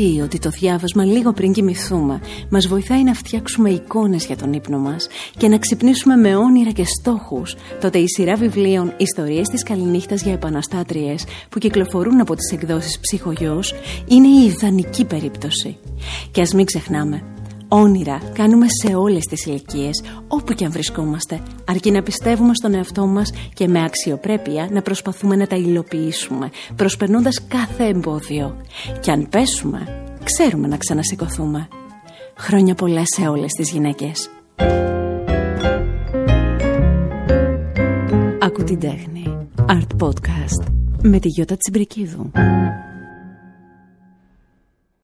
Ισχύει 0.00 0.20
ότι 0.20 0.38
το 0.38 0.50
διάβασμα 0.50 1.04
λίγο 1.04 1.32
πριν 1.32 1.52
κοιμηθούμε 1.52 2.20
μας 2.48 2.66
βοηθάει 2.66 3.02
να 3.02 3.14
φτιάξουμε 3.14 3.70
εικόνες 3.70 4.26
για 4.26 4.36
τον 4.36 4.52
ύπνο 4.52 4.78
μας 4.78 5.08
και 5.36 5.48
να 5.48 5.58
ξυπνήσουμε 5.58 6.16
με 6.16 6.36
όνειρα 6.36 6.70
και 6.70 6.84
στόχους, 6.84 7.56
τότε 7.80 7.98
η 7.98 8.04
σειρά 8.06 8.34
βιβλίων 8.34 8.94
«Ιστορίες 8.96 9.48
της 9.48 9.62
καληνύχτας 9.62 10.22
για 10.22 10.32
επαναστάτριες» 10.32 11.24
που 11.48 11.58
κυκλοφορούν 11.58 12.20
από 12.20 12.34
τις 12.34 12.52
εκδόσεις 12.52 12.98
«Ψυχογιός» 13.00 13.74
είναι 14.06 14.26
η 14.26 14.44
ιδανική 14.44 15.04
περίπτωση. 15.04 15.76
Και 16.30 16.40
ας 16.40 16.52
μην 16.52 16.64
ξεχνάμε, 16.64 17.22
Όνειρα 17.72 18.20
κάνουμε 18.32 18.66
σε 18.82 18.94
όλες 18.94 19.24
τις 19.24 19.46
ηλικίες, 19.46 20.02
όπου 20.28 20.52
και 20.52 20.64
αν 20.64 20.72
βρισκόμαστε, 20.72 21.40
αρκεί 21.64 21.90
να 21.90 22.02
πιστεύουμε 22.02 22.54
στον 22.54 22.74
εαυτό 22.74 23.06
μας 23.06 23.32
και 23.54 23.68
με 23.68 23.84
αξιοπρέπεια 23.84 24.68
να 24.70 24.82
προσπαθούμε 24.82 25.36
να 25.36 25.46
τα 25.46 25.56
υλοποιήσουμε, 25.56 26.50
προσπερνώντας 26.76 27.44
κάθε 27.48 27.84
εμπόδιο. 27.84 28.56
Και 29.00 29.10
αν 29.10 29.28
πέσουμε, 29.28 30.04
ξέρουμε 30.24 30.66
να 30.66 30.76
ξανασηκωθούμε. 30.76 31.68
Χρόνια 32.36 32.74
πολλά 32.74 33.02
σε 33.04 33.28
όλες 33.28 33.52
τις 33.52 33.70
γυναίκες. 33.70 34.30
Ακού 38.40 38.64
την 38.64 38.78
τέχνη. 38.78 39.46
Art 39.66 40.06
Podcast 40.06 40.72
με 41.02 41.18
τη 41.18 41.28
Γιώτα 41.28 41.56
Τσιμπρικίδου. 41.56 42.30